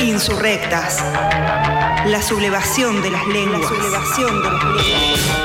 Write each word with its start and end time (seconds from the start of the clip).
Insurrectas. 0.00 1.02
La 2.06 2.22
sublevación 2.22 3.02
de 3.02 3.10
las 3.10 3.26
lenguas. 3.26 3.60
La 3.62 3.68
sublevación 3.68 4.42
de 4.42 4.50
las 4.50 4.64
lenguas. 4.64 5.44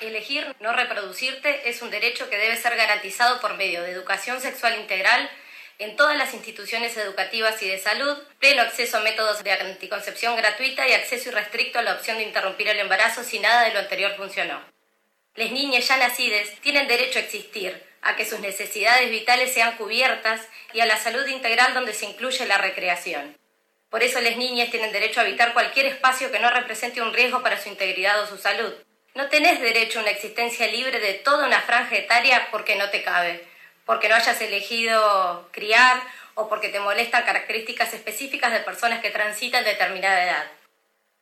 Elegir 0.00 0.54
no 0.60 0.72
reproducirte 0.72 1.68
es 1.68 1.82
un 1.82 1.90
derecho 1.90 2.28
que 2.28 2.36
debe 2.36 2.56
ser 2.56 2.76
garantizado 2.76 3.40
por 3.40 3.56
medio 3.56 3.82
de 3.82 3.90
educación 3.90 4.40
sexual 4.40 4.78
integral 4.78 5.30
en 5.78 5.96
todas 5.96 6.16
las 6.16 6.34
instituciones 6.34 6.96
educativas 6.96 7.60
y 7.62 7.68
de 7.68 7.78
salud, 7.78 8.16
pleno 8.38 8.62
acceso 8.62 8.98
a 8.98 9.00
métodos 9.00 9.42
de 9.42 9.52
anticoncepción 9.52 10.36
gratuita 10.36 10.86
y 10.88 10.92
acceso 10.92 11.30
irrestricto 11.30 11.78
a 11.78 11.82
la 11.82 11.94
opción 11.94 12.18
de 12.18 12.24
interrumpir 12.24 12.68
el 12.68 12.78
embarazo 12.78 13.24
si 13.24 13.40
nada 13.40 13.64
de 13.64 13.72
lo 13.72 13.80
anterior 13.80 14.14
funcionó. 14.16 14.62
Las 15.34 15.50
niñas 15.50 15.88
ya 15.88 15.96
nacidas 15.96 16.48
tienen 16.60 16.86
derecho 16.86 17.18
a 17.18 17.22
existir, 17.22 17.82
a 18.02 18.14
que 18.14 18.24
sus 18.24 18.38
necesidades 18.38 19.10
vitales 19.10 19.52
sean 19.52 19.76
cubiertas 19.76 20.42
y 20.72 20.80
a 20.80 20.86
la 20.86 20.96
salud 20.96 21.26
integral 21.26 21.74
donde 21.74 21.92
se 21.92 22.06
incluye 22.06 22.46
la 22.46 22.58
recreación. 22.58 23.36
Por 23.90 24.02
eso 24.02 24.20
las 24.20 24.36
niñas 24.36 24.70
tienen 24.70 24.92
derecho 24.92 25.20
a 25.20 25.22
habitar 25.24 25.52
cualquier 25.52 25.86
espacio 25.86 26.30
que 26.30 26.38
no 26.38 26.50
represente 26.50 27.02
un 27.02 27.12
riesgo 27.12 27.42
para 27.42 27.60
su 27.60 27.68
integridad 27.68 28.20
o 28.22 28.26
su 28.26 28.38
salud. 28.38 28.72
No 29.14 29.28
tenés 29.28 29.60
derecho 29.60 29.98
a 29.98 30.02
una 30.02 30.10
existencia 30.10 30.66
libre 30.66 31.00
de 31.00 31.14
toda 31.14 31.46
una 31.46 31.60
franja 31.60 31.96
etaria 31.96 32.48
porque 32.50 32.76
no 32.76 32.90
te 32.90 33.02
cabe, 33.02 33.44
porque 33.84 34.08
no 34.08 34.14
hayas 34.14 34.40
elegido 34.40 35.48
criar 35.52 36.00
o 36.34 36.48
porque 36.48 36.68
te 36.68 36.80
molestan 36.80 37.24
características 37.24 37.94
específicas 37.94 38.52
de 38.52 38.60
personas 38.60 39.00
que 39.00 39.10
transitan 39.10 39.64
determinada 39.64 40.24
edad. 40.24 40.46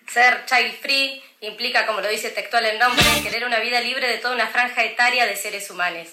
Ser 0.09 0.45
child 0.47 0.75
free 0.81 1.23
implica, 1.41 1.87
como 1.87 2.01
lo 2.01 2.09
dice 2.09 2.31
textual 2.31 2.65
el 2.67 2.79
nombre, 2.79 3.05
querer 3.23 3.45
una 3.45 3.59
vida 3.59 3.81
libre 3.81 4.09
de 4.09 4.19
toda 4.19 4.35
una 4.35 4.47
franja 4.47 4.85
etaria 4.85 5.27
de 5.27 5.37
seres 5.37 5.71
humanos. 5.71 6.09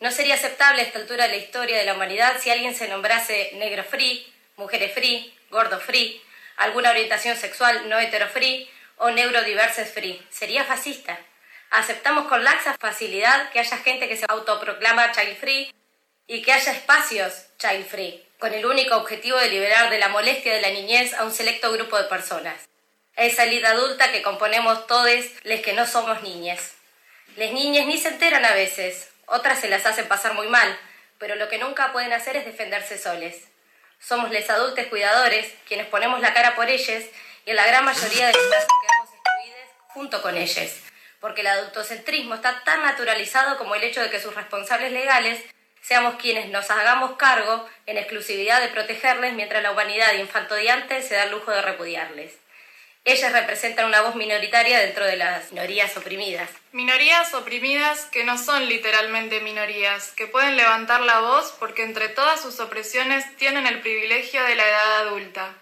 No 0.00 0.10
sería 0.10 0.34
aceptable 0.34 0.82
a 0.82 0.84
esta 0.84 0.98
altura 0.98 1.24
de 1.24 1.30
la 1.30 1.36
historia 1.36 1.78
de 1.78 1.84
la 1.84 1.94
humanidad 1.94 2.40
si 2.40 2.50
alguien 2.50 2.74
se 2.74 2.88
nombrase 2.88 3.52
negro 3.54 3.84
free, 3.84 4.26
mujeres 4.56 4.92
free, 4.92 5.32
gordo 5.50 5.78
free, 5.78 6.20
alguna 6.56 6.90
orientación 6.90 7.36
sexual 7.36 7.88
no 7.88 7.98
hetero 7.98 8.28
free 8.28 8.68
o 8.96 9.10
neurodiverses 9.10 9.92
free. 9.92 10.20
Sería 10.30 10.64
fascista. 10.64 11.18
Aceptamos 11.72 12.28
con 12.28 12.44
laxa 12.44 12.76
facilidad 12.78 13.48
que 13.50 13.58
haya 13.58 13.78
gente 13.78 14.06
que 14.06 14.18
se 14.18 14.26
autoproclama 14.28 15.10
child 15.12 15.38
free 15.38 15.74
y 16.26 16.42
que 16.42 16.52
haya 16.52 16.70
espacios 16.70 17.46
child 17.56 17.86
free, 17.86 18.22
con 18.38 18.52
el 18.52 18.66
único 18.66 18.94
objetivo 18.94 19.38
de 19.38 19.48
liberar 19.48 19.88
de 19.88 19.98
la 19.98 20.08
molestia 20.08 20.52
de 20.52 20.60
la 20.60 20.68
niñez 20.68 21.14
a 21.14 21.24
un 21.24 21.32
selecto 21.32 21.72
grupo 21.72 21.96
de 21.96 22.04
personas. 22.04 22.68
Esa 23.16 23.44
elite 23.44 23.66
adulta 23.66 24.12
que 24.12 24.20
componemos 24.20 24.86
todos 24.86 25.08
les 25.44 25.62
que 25.62 25.72
no 25.72 25.86
somos 25.86 26.22
niñas. 26.22 26.72
Las 27.36 27.52
niñas 27.52 27.86
ni 27.86 27.96
se 27.96 28.08
enteran 28.08 28.44
a 28.44 28.52
veces, 28.52 29.08
otras 29.24 29.58
se 29.58 29.70
las 29.70 29.86
hacen 29.86 30.08
pasar 30.08 30.34
muy 30.34 30.48
mal, 30.48 30.78
pero 31.16 31.36
lo 31.36 31.48
que 31.48 31.56
nunca 31.56 31.90
pueden 31.92 32.12
hacer 32.12 32.36
es 32.36 32.44
defenderse 32.44 32.98
soles. 32.98 33.48
Somos 33.98 34.30
les 34.30 34.50
adultos 34.50 34.88
cuidadores 34.88 35.50
quienes 35.66 35.86
ponemos 35.86 36.20
la 36.20 36.34
cara 36.34 36.54
por 36.54 36.68
ellas 36.68 37.04
y 37.46 37.50
en 37.50 37.56
la 37.56 37.66
gran 37.66 37.86
mayoría 37.86 38.26
de 38.26 38.34
los 38.34 38.42
casos 38.42 38.68
quedamos 38.82 39.10
excluidos 39.14 39.68
junto 39.88 40.20
con 40.20 40.36
ellas, 40.36 40.91
porque 41.22 41.40
el 41.40 41.46
adultocentrismo 41.46 42.34
está 42.34 42.64
tan 42.64 42.82
naturalizado 42.82 43.56
como 43.56 43.76
el 43.76 43.84
hecho 43.84 44.02
de 44.02 44.10
que 44.10 44.20
sus 44.20 44.34
responsables 44.34 44.90
legales 44.90 45.40
seamos 45.80 46.16
quienes 46.16 46.48
nos 46.48 46.68
hagamos 46.70 47.16
cargo 47.16 47.66
en 47.86 47.96
exclusividad 47.96 48.60
de 48.60 48.68
protegerles 48.68 49.32
mientras 49.32 49.62
la 49.62 49.70
humanidad 49.70 50.14
infantodiante 50.14 51.00
se 51.00 51.14
da 51.14 51.24
el 51.24 51.30
lujo 51.30 51.52
de 51.52 51.62
repudiarles. 51.62 52.32
Ellas 53.04 53.32
representan 53.32 53.86
una 53.86 54.02
voz 54.02 54.16
minoritaria 54.16 54.80
dentro 54.80 55.04
de 55.04 55.16
las 55.16 55.52
minorías 55.52 55.96
oprimidas. 55.96 56.50
Minorías 56.72 57.32
oprimidas 57.34 58.04
que 58.06 58.24
no 58.24 58.36
son 58.36 58.68
literalmente 58.68 59.40
minorías, 59.40 60.10
que 60.12 60.26
pueden 60.26 60.56
levantar 60.56 61.02
la 61.02 61.20
voz 61.20 61.54
porque 61.60 61.84
entre 61.84 62.08
todas 62.08 62.40
sus 62.40 62.58
opresiones 62.58 63.24
tienen 63.36 63.68
el 63.68 63.80
privilegio 63.80 64.42
de 64.42 64.56
la 64.56 64.68
edad 64.68 65.06
adulta. 65.06 65.54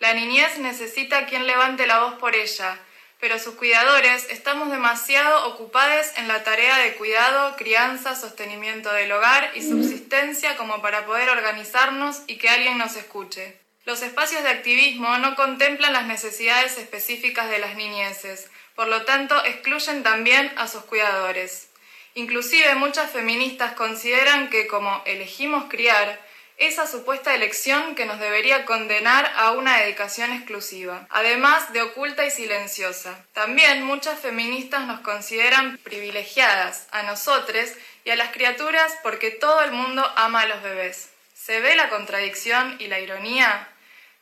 La 0.00 0.12
niñez 0.12 0.58
necesita 0.58 1.26
quien 1.26 1.46
levante 1.46 1.86
la 1.86 2.00
voz 2.00 2.14
por 2.14 2.36
ella, 2.36 2.78
pero 3.20 3.38
sus 3.38 3.54
cuidadores 3.54 4.26
estamos 4.30 4.70
demasiado 4.70 5.48
ocupados 5.48 6.06
en 6.16 6.28
la 6.28 6.44
tarea 6.44 6.78
de 6.78 6.94
cuidado, 6.94 7.56
crianza, 7.56 8.14
sostenimiento 8.14 8.92
del 8.92 9.10
hogar 9.10 9.50
y 9.54 9.62
subsistencia 9.62 10.56
como 10.56 10.80
para 10.80 11.04
poder 11.04 11.28
organizarnos 11.28 12.22
y 12.26 12.36
que 12.36 12.48
alguien 12.48 12.78
nos 12.78 12.96
escuche. 12.96 13.58
Los 13.84 14.02
espacios 14.02 14.42
de 14.42 14.50
activismo 14.50 15.18
no 15.18 15.34
contemplan 15.34 15.94
las 15.94 16.06
necesidades 16.06 16.78
específicas 16.78 17.50
de 17.50 17.58
las 17.58 17.74
niñeces, 17.74 18.50
por 18.76 18.86
lo 18.86 19.02
tanto 19.04 19.42
excluyen 19.44 20.02
también 20.02 20.52
a 20.56 20.68
sus 20.68 20.84
cuidadores. 20.84 21.70
Inclusive 22.14 22.74
muchas 22.76 23.10
feministas 23.10 23.72
consideran 23.72 24.50
que 24.50 24.66
como 24.66 25.02
elegimos 25.06 25.64
criar, 25.68 26.20
esa 26.58 26.88
supuesta 26.88 27.34
elección 27.34 27.94
que 27.94 28.04
nos 28.04 28.18
debería 28.18 28.64
condenar 28.64 29.32
a 29.36 29.52
una 29.52 29.78
dedicación 29.78 30.32
exclusiva, 30.32 31.06
además 31.08 31.72
de 31.72 31.82
oculta 31.82 32.26
y 32.26 32.32
silenciosa. 32.32 33.24
También 33.32 33.84
muchas 33.84 34.18
feministas 34.18 34.84
nos 34.86 35.00
consideran 35.00 35.78
privilegiadas, 35.78 36.88
a 36.90 37.04
nosotros 37.04 37.70
y 38.04 38.10
a 38.10 38.16
las 38.16 38.30
criaturas 38.30 38.92
porque 39.04 39.30
todo 39.30 39.62
el 39.62 39.70
mundo 39.70 40.04
ama 40.16 40.40
a 40.40 40.46
los 40.46 40.62
bebés. 40.62 41.10
¿Se 41.34 41.60
ve 41.60 41.76
la 41.76 41.88
contradicción 41.88 42.76
y 42.80 42.88
la 42.88 42.98
ironía? 42.98 43.68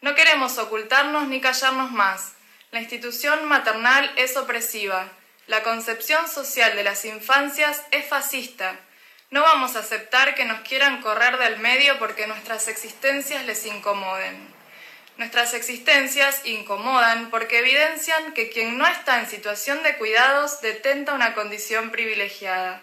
No 0.03 0.15
queremos 0.15 0.59
ocultarnos 0.59 1.29
ni 1.29 1.41
callarnos 1.41 1.91
más. 1.91 2.35
La 2.71 2.81
institución 2.81 3.47
maternal 3.47 4.13
es 4.17 4.37
opresiva. 4.37 5.09
La 5.47 5.63
concepción 5.63 6.29
social 6.29 6.77
de 6.77 6.85
las 6.85 7.05
infancias 7.07 7.83
es 7.93 8.07
fascista. 8.07 8.79
No 9.31 9.43
vamos 9.43 9.75
a 9.75 9.81
aceptar 9.81 10.35
que 10.35 10.45
nos 10.45 10.61
quieran 10.61 11.03
correr 11.03 11.37
del 11.39 11.59
medio 11.59 11.99
porque 11.99 12.27
nuestras 12.27 12.69
existencias 12.69 13.45
les 13.45 13.67
incomoden. 13.67 14.55
Nuestras 15.17 15.55
existencias 15.55 16.43
incomodan 16.45 17.31
porque 17.31 17.59
evidencian 17.59 18.35
que 18.35 18.51
quien 18.51 18.79
no 18.79 18.87
está 18.87 19.19
en 19.19 19.29
situación 19.29 19.83
de 19.83 19.97
cuidados 19.97 20.61
detenta 20.61 21.15
una 21.15 21.35
condición 21.35 21.91
privilegiada. 21.91 22.83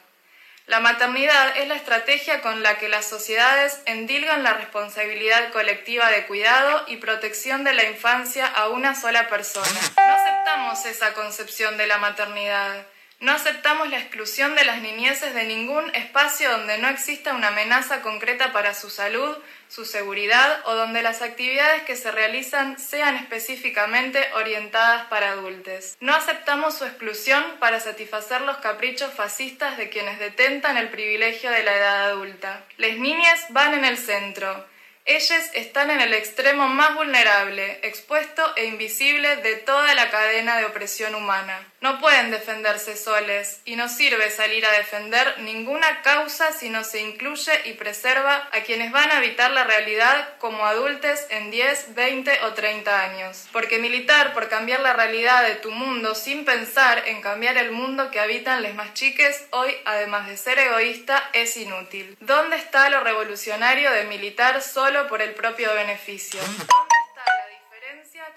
La 0.66 0.80
maternidad 0.80 1.58
es 1.58 1.68
la 1.68 1.76
estrategia 1.76 2.42
con 2.42 2.64
la 2.64 2.78
que 2.78 2.90
las 2.90 3.06
sociedades 3.06 3.81
endilgan 3.86 4.44
la 4.44 4.54
responsabilidad 4.54 5.52
colectiva 5.52 6.10
de 6.10 6.25
cuidado 6.25 6.86
y 6.88 6.98
protección 6.98 7.64
de 7.64 7.74
la 7.74 7.84
infancia 7.84 8.48
a 8.48 8.70
una 8.70 8.96
sola 8.96 9.28
persona. 9.28 9.80
No 9.98 10.14
aceptamos 10.14 10.86
esa 10.86 11.14
concepción 11.14 11.78
de 11.78 11.88
la 11.88 11.98
maternidad. 11.98 12.86
No 13.24 13.32
aceptamos 13.32 13.90
la 13.90 14.00
exclusión 14.00 14.54
de 14.54 14.66
las 14.66 14.82
niñeces 14.82 15.34
de 15.34 15.46
ningún 15.46 15.90
espacio 15.96 16.52
donde 16.52 16.78
no 16.80 16.90
exista 16.90 17.34
una 17.34 17.48
amenaza 17.48 18.02
concreta 18.02 18.52
para 18.52 18.74
su 18.74 18.90
salud, 18.90 19.38
su 19.70 19.86
seguridad 19.86 20.60
o 20.66 20.76
donde 20.76 21.02
las 21.02 21.22
actividades 21.22 21.84
que 21.84 21.96
se 21.96 22.12
realizan 22.12 22.78
sean 22.78 23.16
específicamente 23.16 24.20
orientadas 24.34 25.06
para 25.06 25.32
adultos. 25.32 25.96
No 26.02 26.14
aceptamos 26.14 26.78
su 26.78 26.84
exclusión 26.84 27.42
para 27.62 27.80
satisfacer 27.80 28.42
los 28.42 28.58
caprichos 28.58 29.14
fascistas 29.14 29.78
de 29.78 29.88
quienes 29.88 30.20
detentan 30.20 30.76
el 30.76 30.90
privilegio 30.90 31.50
de 31.50 31.64
la 31.64 31.78
edad 31.78 32.10
adulta. 32.10 32.66
Las 32.76 32.98
niñas 32.98 33.46
van 33.52 33.74
en 33.74 33.86
el 33.86 33.98
centro. 33.98 34.68
Ellas 35.06 35.50
están 35.54 35.92
en 35.92 36.00
el 36.00 36.14
extremo 36.14 36.68
más 36.68 36.96
vulnerable, 36.96 37.80
expuesto 37.84 38.54
e 38.58 38.66
invisible 38.66 39.38
de 39.38 39.56
toda 39.56 39.94
la 39.96 40.10
cadena 40.10 40.58
de 40.58 40.66
opresión 40.66 41.14
humana. 41.16 41.73
No 41.84 42.00
pueden 42.00 42.32
defenderse 42.32 42.96
soles 42.96 43.60
y 43.66 43.76
no 43.76 43.90
sirve 43.90 44.32
salir 44.32 44.66
a 44.66 44.72
defender 44.72 45.42
ninguna 45.42 46.02
causa 46.02 46.54
si 46.54 46.70
no 46.70 46.86
se 46.86 47.02
incluye 47.02 47.52
y 47.66 47.74
preserva 47.74 48.48
a 48.54 48.62
quienes 48.62 48.94
van 48.94 49.12
a 49.12 49.18
habitar 49.18 49.52
la 49.52 49.66
realidad 49.66 50.30
como 50.38 50.66
adultos 50.66 51.20
en 51.30 51.52
10, 51.52 51.94
20 51.94 52.44
o 52.44 52.54
30 52.54 53.02
años. 53.02 53.48
Porque 53.52 53.80
militar 53.80 54.34
por 54.34 54.48
cambiar 54.48 54.80
la 54.80 54.94
realidad 54.94 55.46
de 55.46 55.56
tu 55.56 55.72
mundo 55.72 56.16
sin 56.16 56.46
pensar 56.46 57.04
en 57.06 57.22
cambiar 57.22 57.57
el 57.57 57.72
mundo 57.72 58.12
que 58.12 58.22
habitan 58.22 58.62
les 58.62 58.74
más 58.75 58.94
chiques 58.94 59.44
hoy, 59.50 59.75
además 59.84 60.30
de 60.30 60.38
ser 60.38 60.60
egoísta, 60.60 61.31
es 61.34 61.57
inútil. 61.57 62.16
¿Dónde 62.22 62.56
está 62.56 62.90
lo 62.92 63.04
revolucionario 63.04 63.92
de 63.92 64.06
militar 64.06 64.62
solo 64.62 65.10
por 65.10 65.22
el 65.22 65.34
propio 65.34 65.74
beneficio? 65.74 66.40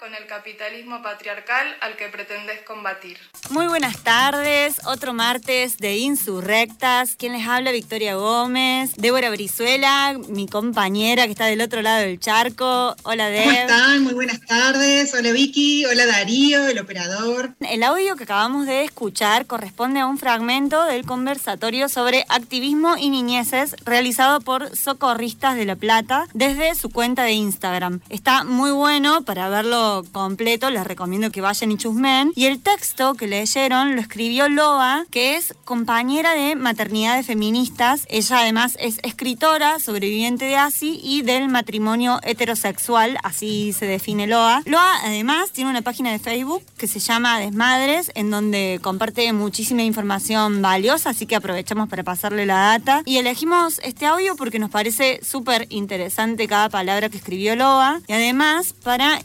Con 0.07 0.15
el 0.15 0.25
capitalismo 0.25 1.01
patriarcal 1.01 1.67
al 1.81 1.97
que 1.97 2.07
pretendes 2.07 2.61
combatir? 2.61 3.17
Muy 3.49 3.67
buenas 3.67 4.01
tardes, 4.03 4.79
otro 4.85 5.13
martes 5.13 5.79
de 5.79 5.97
Insurrectas. 5.97 7.17
Quien 7.17 7.33
les 7.33 7.45
habla, 7.45 7.73
Victoria 7.73 8.15
Gómez, 8.15 8.93
Débora 8.95 9.29
Brizuela, 9.29 10.17
mi 10.29 10.47
compañera 10.47 11.25
que 11.25 11.31
está 11.31 11.47
del 11.47 11.59
otro 11.59 11.81
lado 11.81 12.03
del 12.03 12.21
charco. 12.21 12.95
Hola, 13.03 13.27
Deb. 13.27 13.43
¿Cómo 13.43 13.57
están? 13.57 14.03
Muy 14.03 14.13
buenas 14.13 14.39
tardes. 14.45 15.13
Hola, 15.13 15.33
Vicky. 15.33 15.85
Hola, 15.85 16.05
Darío, 16.05 16.67
el 16.67 16.79
operador. 16.79 17.55
El 17.59 17.83
audio 17.83 18.15
que 18.15 18.23
acabamos 18.23 18.65
de 18.65 18.85
escuchar 18.85 19.45
corresponde 19.45 19.99
a 19.99 20.07
un 20.07 20.17
fragmento 20.17 20.85
del 20.85 21.05
conversatorio 21.05 21.89
sobre 21.89 22.23
activismo 22.29 22.95
y 22.95 23.09
niñeces 23.09 23.75
realizado 23.83 24.39
por 24.39 24.73
Socorristas 24.73 25.57
de 25.57 25.65
La 25.65 25.75
Plata 25.75 26.27
desde 26.33 26.75
su 26.75 26.91
cuenta 26.91 27.23
de 27.23 27.33
Instagram. 27.33 27.99
Está 28.07 28.45
muy 28.45 28.71
bueno 28.71 29.23
para 29.23 29.49
verlo 29.49 29.96
completo, 30.03 30.69
les 30.69 30.85
recomiendo 30.85 31.31
que 31.31 31.41
vayan 31.41 31.71
y 31.71 31.77
chusmen. 31.77 32.31
Y 32.35 32.45
el 32.45 32.61
texto 32.61 33.13
que 33.13 33.27
le 33.27 33.37
leyeron 33.37 33.95
lo 33.95 34.01
escribió 34.01 34.49
Loa, 34.49 35.05
que 35.11 35.35
es 35.35 35.53
compañera 35.63 36.33
de 36.33 36.55
maternidades 36.55 37.27
feministas. 37.27 38.07
Ella 38.09 38.39
además 38.39 38.75
es 38.79 38.99
escritora, 39.03 39.79
sobreviviente 39.79 40.45
de 40.45 40.55
ASI 40.55 40.99
y 41.03 41.21
del 41.21 41.49
matrimonio 41.49 42.19
heterosexual, 42.23 43.17
así 43.23 43.73
se 43.73 43.85
define 43.85 44.25
Loa. 44.25 44.63
Loa 44.65 44.97
además 45.03 45.51
tiene 45.51 45.69
una 45.69 45.83
página 45.83 46.11
de 46.11 46.17
Facebook 46.17 46.63
que 46.77 46.87
se 46.87 46.99
llama 46.99 47.39
Desmadres, 47.39 48.11
en 48.15 48.31
donde 48.31 48.79
comparte 48.81 49.31
muchísima 49.33 49.83
información 49.83 50.61
valiosa, 50.63 51.11
así 51.11 51.27
que 51.27 51.35
aprovechamos 51.35 51.87
para 51.87 52.03
pasarle 52.03 52.47
la 52.47 52.57
data. 52.57 53.03
Y 53.05 53.17
elegimos 53.17 53.79
este 53.83 54.07
audio 54.07 54.35
porque 54.35 54.57
nos 54.57 54.71
parece 54.71 55.19
súper 55.23 55.67
interesante 55.69 56.47
cada 56.47 56.69
palabra 56.69 57.09
que 57.09 57.17
escribió 57.17 57.55
Loa 57.55 58.01
y 58.07 58.13
además 58.13 58.73
para 58.73 59.19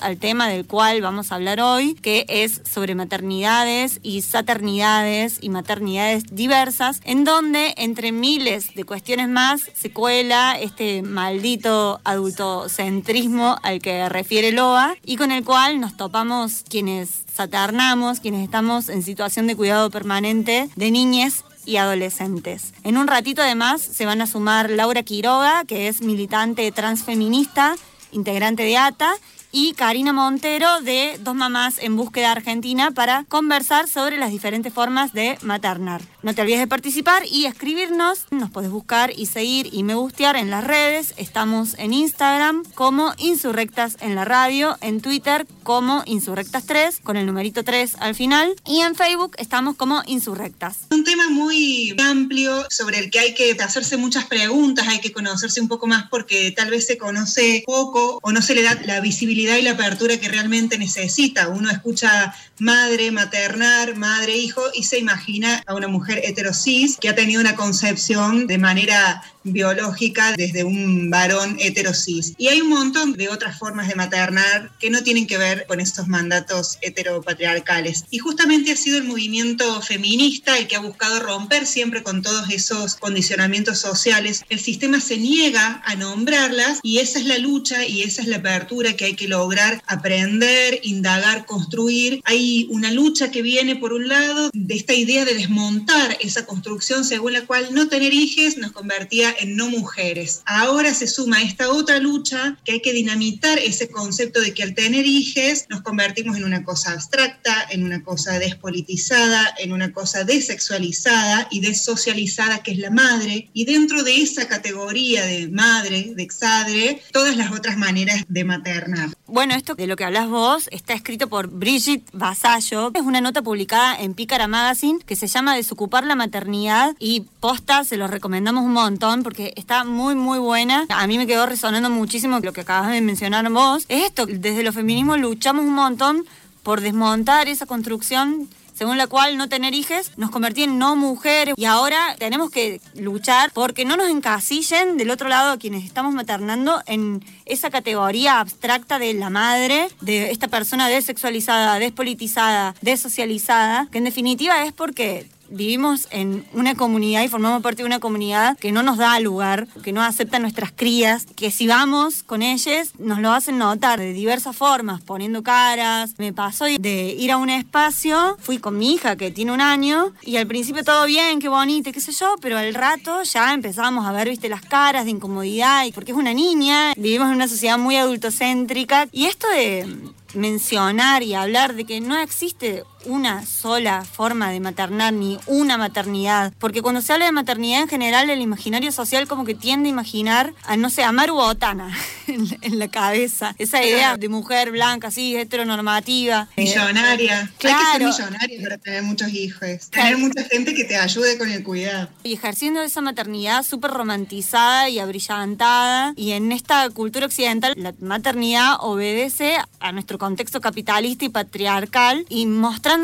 al 0.00 0.18
tema 0.18 0.48
del 0.48 0.66
cual 0.66 1.00
vamos 1.00 1.30
a 1.30 1.36
hablar 1.36 1.60
hoy, 1.60 1.94
que 1.94 2.26
es 2.28 2.60
sobre 2.68 2.96
maternidades 2.96 4.00
y 4.02 4.22
saternidades 4.22 5.38
y 5.40 5.48
maternidades 5.48 6.24
diversas, 6.32 7.00
en 7.04 7.22
donde 7.22 7.72
entre 7.76 8.10
miles 8.10 8.74
de 8.74 8.82
cuestiones 8.82 9.28
más 9.28 9.70
se 9.72 9.92
cuela 9.92 10.58
este 10.60 11.02
maldito 11.02 12.00
adultocentrismo 12.02 13.56
al 13.62 13.80
que 13.80 14.08
refiere 14.08 14.50
Loa 14.50 14.96
y 15.04 15.16
con 15.16 15.30
el 15.30 15.44
cual 15.44 15.80
nos 15.80 15.96
topamos 15.96 16.64
quienes 16.68 17.10
saternamos, 17.32 18.18
quienes 18.18 18.42
estamos 18.42 18.88
en 18.88 19.04
situación 19.04 19.46
de 19.46 19.54
cuidado 19.54 19.88
permanente 19.88 20.68
de 20.74 20.90
niñas 20.90 21.44
y 21.64 21.76
adolescentes. 21.76 22.74
En 22.82 22.96
un 22.96 23.06
ratito 23.06 23.40
además 23.40 23.82
se 23.82 24.04
van 24.04 24.20
a 24.20 24.26
sumar 24.26 24.68
Laura 24.68 25.04
Quiroga, 25.04 25.64
que 25.64 25.86
es 25.86 26.00
militante 26.00 26.72
transfeminista, 26.72 27.76
integrante 28.14 28.62
de 28.62 28.76
ATA, 28.76 29.14
y 29.56 29.72
Karina 29.74 30.12
Montero 30.12 30.80
de 30.80 31.16
Dos 31.20 31.36
Mamás 31.36 31.78
en 31.78 31.96
Búsqueda 31.96 32.32
Argentina 32.32 32.90
para 32.90 33.24
conversar 33.28 33.86
sobre 33.86 34.18
las 34.18 34.32
diferentes 34.32 34.74
formas 34.74 35.12
de 35.12 35.38
maternar. 35.42 36.00
No 36.24 36.34
te 36.34 36.40
olvides 36.40 36.60
de 36.60 36.66
participar 36.66 37.24
y 37.30 37.44
escribirnos. 37.44 38.20
Nos 38.30 38.50
puedes 38.50 38.70
buscar 38.70 39.12
y 39.14 39.26
seguir 39.26 39.68
y 39.70 39.82
me 39.82 39.94
gustear 39.94 40.36
en 40.36 40.48
las 40.48 40.64
redes. 40.64 41.12
Estamos 41.18 41.74
en 41.76 41.92
Instagram 41.92 42.64
como 42.74 43.12
Insurrectas 43.18 43.98
en 44.00 44.14
la 44.14 44.24
radio, 44.24 44.78
en 44.80 45.02
Twitter 45.02 45.46
como 45.62 46.02
Insurrectas3 46.04 47.02
con 47.02 47.18
el 47.18 47.26
numerito 47.26 47.62
3 47.62 47.96
al 48.00 48.14
final 48.14 48.54
y 48.66 48.80
en 48.80 48.94
Facebook 48.94 49.36
estamos 49.36 49.76
como 49.76 50.02
Insurrectas. 50.06 50.86
Un 50.92 51.04
tema 51.04 51.28
muy 51.28 51.94
amplio 51.98 52.64
sobre 52.70 53.00
el 53.00 53.10
que 53.10 53.18
hay 53.18 53.34
que 53.34 53.54
hacerse 53.60 53.98
muchas 53.98 54.24
preguntas, 54.24 54.88
hay 54.88 55.00
que 55.00 55.12
conocerse 55.12 55.60
un 55.60 55.68
poco 55.68 55.86
más 55.86 56.08
porque 56.08 56.50
tal 56.52 56.70
vez 56.70 56.86
se 56.86 56.96
conoce 56.96 57.64
poco 57.66 58.18
o 58.22 58.32
no 58.32 58.40
se 58.40 58.54
le 58.54 58.62
da 58.62 58.80
la 58.86 59.00
visibilidad 59.00 59.58
y 59.58 59.62
la 59.62 59.72
apertura 59.72 60.18
que 60.18 60.28
realmente 60.28 60.78
necesita. 60.78 61.48
Uno 61.48 61.70
escucha 61.70 62.34
madre, 62.58 63.10
maternar, 63.10 63.96
madre, 63.96 64.36
hijo 64.36 64.62
y 64.72 64.84
se 64.84 64.98
imagina 64.98 65.62
a 65.66 65.74
una 65.74 65.88
mujer 65.88 66.13
heterosis 66.22 66.96
que 67.00 67.08
ha 67.08 67.14
tenido 67.14 67.40
una 67.40 67.56
concepción 67.56 68.46
de 68.46 68.58
manera 68.58 69.22
biológica 69.44 70.32
desde 70.36 70.64
un 70.64 71.10
varón 71.10 71.56
heterosis. 71.60 72.32
Y 72.38 72.48
hay 72.48 72.60
un 72.60 72.70
montón 72.70 73.12
de 73.12 73.28
otras 73.28 73.58
formas 73.58 73.88
de 73.88 73.94
maternar 73.94 74.72
que 74.80 74.90
no 74.90 75.02
tienen 75.02 75.26
que 75.26 75.38
ver 75.38 75.66
con 75.66 75.80
estos 75.80 76.08
mandatos 76.08 76.78
heteropatriarcales. 76.80 78.04
Y 78.10 78.18
justamente 78.18 78.72
ha 78.72 78.76
sido 78.76 78.98
el 78.98 79.04
movimiento 79.04 79.80
feminista 79.82 80.58
el 80.58 80.66
que 80.66 80.76
ha 80.76 80.80
buscado 80.80 81.20
romper 81.20 81.66
siempre 81.66 82.02
con 82.02 82.22
todos 82.22 82.50
esos 82.50 82.94
condicionamientos 82.96 83.78
sociales. 83.78 84.42
El 84.48 84.58
sistema 84.58 85.00
se 85.00 85.18
niega 85.18 85.82
a 85.84 85.94
nombrarlas 85.94 86.80
y 86.82 86.98
esa 86.98 87.18
es 87.18 87.26
la 87.26 87.38
lucha 87.38 87.84
y 87.86 88.02
esa 88.02 88.22
es 88.22 88.28
la 88.28 88.36
apertura 88.36 88.94
que 88.94 89.04
hay 89.04 89.14
que 89.14 89.28
lograr 89.28 89.82
aprender, 89.86 90.80
indagar, 90.82 91.44
construir. 91.44 92.20
Hay 92.24 92.66
una 92.70 92.90
lucha 92.90 93.30
que 93.30 93.42
viene 93.42 93.76
por 93.76 93.92
un 93.92 94.08
lado 94.08 94.50
de 94.52 94.74
esta 94.74 94.94
idea 94.94 95.24
de 95.24 95.34
desmontar 95.34 96.03
esa 96.12 96.46
construcción 96.46 97.04
según 97.04 97.32
la 97.32 97.46
cual 97.46 97.68
no 97.72 97.88
tener 97.88 98.12
hijos 98.12 98.56
nos 98.56 98.72
convertía 98.72 99.34
en 99.38 99.56
no 99.56 99.68
mujeres. 99.68 100.42
Ahora 100.46 100.94
se 100.94 101.06
suma 101.06 101.42
esta 101.42 101.70
otra 101.70 101.98
lucha 101.98 102.58
que 102.64 102.72
hay 102.72 102.80
que 102.80 102.92
dinamitar 102.92 103.58
ese 103.58 103.88
concepto 103.88 104.40
de 104.40 104.54
que 104.54 104.62
al 104.62 104.74
tener 104.74 105.06
hijes 105.06 105.66
nos 105.68 105.82
convertimos 105.82 106.36
en 106.36 106.44
una 106.44 106.64
cosa 106.64 106.92
abstracta, 106.92 107.66
en 107.70 107.84
una 107.84 108.02
cosa 108.02 108.38
despolitizada, 108.38 109.54
en 109.58 109.72
una 109.72 109.92
cosa 109.92 110.24
desexualizada 110.24 111.48
y 111.50 111.60
desocializada 111.60 112.62
que 112.62 112.72
es 112.72 112.78
la 112.78 112.90
madre. 112.90 113.50
Y 113.52 113.64
dentro 113.64 114.02
de 114.02 114.20
esa 114.20 114.48
categoría 114.48 115.24
de 115.24 115.48
madre, 115.48 116.12
de 116.14 116.22
exadre, 116.22 117.02
todas 117.12 117.36
las 117.36 117.52
otras 117.52 117.76
maneras 117.76 118.24
de 118.28 118.44
maternar. 118.44 119.10
Bueno, 119.26 119.54
esto 119.54 119.74
de 119.74 119.86
lo 119.86 119.96
que 119.96 120.04
hablas 120.04 120.28
vos 120.28 120.68
está 120.70 120.92
escrito 120.92 121.28
por 121.28 121.48
Brigitte 121.48 122.08
Vasallo. 122.12 122.90
Es 122.94 123.02
una 123.02 123.20
nota 123.20 123.42
publicada 123.42 123.96
en 123.98 124.14
Pícara 124.14 124.48
Magazine 124.48 124.98
que 125.04 125.16
se 125.16 125.26
llama 125.26 125.56
Desocupar 125.56 125.93
la 126.02 126.16
maternidad 126.16 126.96
y 126.98 127.20
posta, 127.38 127.84
se 127.84 127.96
los 127.96 128.10
recomendamos 128.10 128.64
un 128.64 128.72
montón 128.72 129.22
porque 129.22 129.52
está 129.54 129.84
muy, 129.84 130.16
muy 130.16 130.40
buena. 130.40 130.86
A 130.88 131.06
mí 131.06 131.16
me 131.16 131.28
quedó 131.28 131.46
resonando 131.46 131.90
muchísimo 131.90 132.40
lo 132.40 132.52
que 132.52 132.62
acabas 132.62 132.90
de 132.90 133.00
mencionar 133.00 133.48
vos. 133.50 133.84
Es 133.88 134.06
esto, 134.06 134.26
desde 134.26 134.64
los 134.64 134.74
feminismos 134.74 135.20
luchamos 135.20 135.64
un 135.64 135.74
montón 135.74 136.24
por 136.64 136.80
desmontar 136.80 137.46
esa 137.46 137.66
construcción 137.66 138.48
según 138.74 138.98
la 138.98 139.06
cual 139.06 139.38
no 139.38 139.48
tener 139.48 139.72
hijos 139.72 140.10
nos 140.16 140.30
convertía 140.30 140.64
en 140.64 140.78
no 140.78 140.96
mujeres 140.96 141.54
y 141.56 141.64
ahora 141.64 142.16
tenemos 142.18 142.50
que 142.50 142.80
luchar 142.94 143.50
porque 143.54 143.84
no 143.84 143.96
nos 143.96 144.10
encasillen 144.10 144.96
del 144.96 145.10
otro 145.10 145.28
lado 145.28 145.52
a 145.52 145.58
quienes 145.58 145.84
estamos 145.84 146.12
maternando 146.12 146.82
en 146.86 147.24
esa 147.46 147.70
categoría 147.70 148.40
abstracta 148.40 148.98
de 148.98 149.14
la 149.14 149.30
madre, 149.30 149.88
de 150.00 150.32
esta 150.32 150.48
persona 150.48 150.88
desexualizada, 150.88 151.78
despolitizada, 151.78 152.74
desocializada, 152.80 153.88
que 153.92 153.98
en 153.98 154.04
definitiva 154.04 154.64
es 154.64 154.72
porque 154.72 155.28
vivimos 155.54 156.06
en 156.10 156.44
una 156.52 156.74
comunidad 156.74 157.22
y 157.22 157.28
formamos 157.28 157.62
parte 157.62 157.82
de 157.82 157.86
una 157.86 158.00
comunidad 158.00 158.58
que 158.58 158.72
no 158.72 158.82
nos 158.82 158.98
da 158.98 159.18
lugar, 159.20 159.66
que 159.82 159.92
no 159.92 160.02
acepta 160.02 160.38
nuestras 160.38 160.72
crías, 160.72 161.26
que 161.36 161.50
si 161.50 161.66
vamos 161.66 162.22
con 162.22 162.42
ellas 162.42 162.92
nos 162.98 163.20
lo 163.20 163.32
hacen 163.32 163.58
notar 163.58 163.98
de 163.98 164.12
diversas 164.12 164.56
formas, 164.56 165.00
poniendo 165.02 165.42
caras. 165.42 166.14
Me 166.18 166.32
pasó 166.32 166.64
de 166.64 167.16
ir 167.18 167.32
a 167.32 167.36
un 167.36 167.50
espacio, 167.50 168.36
fui 168.40 168.58
con 168.58 168.76
mi 168.78 168.94
hija 168.94 169.16
que 169.16 169.30
tiene 169.30 169.52
un 169.52 169.60
año 169.60 170.12
y 170.22 170.36
al 170.36 170.46
principio 170.46 170.84
todo 170.84 171.06
bien, 171.06 171.40
qué 171.40 171.48
bonito, 171.48 171.92
qué 171.92 172.00
sé 172.00 172.12
yo, 172.12 172.34
pero 172.40 172.58
al 172.58 172.74
rato 172.74 173.22
ya 173.22 173.54
empezábamos 173.54 174.06
a 174.06 174.12
ver, 174.12 174.28
viste, 174.28 174.48
las 174.48 174.62
caras 174.62 175.04
de 175.04 175.12
incomodidad 175.12 175.54
porque 175.94 176.12
es 176.12 176.18
una 176.18 176.34
niña, 176.34 176.92
vivimos 176.96 177.28
en 177.28 177.34
una 177.34 177.48
sociedad 177.48 177.78
muy 177.78 177.96
adultocéntrica 177.96 179.08
y 179.12 179.26
esto 179.26 179.48
de 179.48 179.86
mencionar 180.34 181.22
y 181.22 181.34
hablar 181.34 181.74
de 181.74 181.84
que 181.84 182.00
no 182.00 182.16
existe 182.18 182.84
una 183.06 183.44
sola 183.44 184.04
forma 184.04 184.50
de 184.50 184.60
maternar 184.60 185.12
ni 185.12 185.38
una 185.46 185.76
maternidad. 185.76 186.52
Porque 186.58 186.82
cuando 186.82 187.00
se 187.02 187.12
habla 187.12 187.26
de 187.26 187.32
maternidad 187.32 187.82
en 187.82 187.88
general, 187.88 188.30
el 188.30 188.40
imaginario 188.40 188.92
social 188.92 189.28
como 189.28 189.44
que 189.44 189.54
tiende 189.54 189.88
a 189.88 189.92
imaginar 189.92 190.54
a, 190.64 190.76
no 190.76 190.90
sé, 190.90 191.02
a 191.02 191.12
Maru 191.12 191.34
Botana 191.34 191.96
en, 192.26 192.78
la 192.78 192.88
cabeza. 192.88 193.54
Esa 193.58 193.84
idea 193.84 194.16
de 194.16 194.28
mujer 194.28 194.70
blanca, 194.70 195.08
así, 195.08 195.36
heteronormativa. 195.36 196.48
Eh, 196.56 196.64
millonaria. 196.64 197.50
Claro. 197.58 198.06
Hay 198.06 198.12
que 198.12 198.12
ser 198.12 198.26
millonaria 198.26 198.62
para 198.62 198.78
tener 198.78 199.02
muchos 199.02 199.28
hijos. 199.28 199.90
Tener 199.90 200.16
mucha 200.18 200.44
gente 200.44 200.74
que 200.74 200.84
te 200.84 200.96
ayude 200.96 201.38
con 201.38 201.50
el 201.50 201.62
cuidado. 201.62 202.08
Y 202.22 202.34
ejerciendo 202.34 202.82
esa 202.82 203.00
maternidad 203.00 203.62
súper 203.62 203.90
romantizada 203.90 204.88
y 204.88 204.98
abrillantada. 204.98 206.12
Y 206.16 206.32
en 206.32 206.52
esta 206.52 206.88
cultura 206.90 207.26
occidental, 207.26 207.74
la 207.76 207.94
maternidad 208.00 208.76
obedece 208.80 209.56
a 209.80 209.92
nuestro 209.92 210.18
contexto 210.24 210.62
capitalista 210.62 211.26
y 211.26 211.28
patriarcal 211.28 212.24
y 212.30 212.46
mostrar 212.46 212.94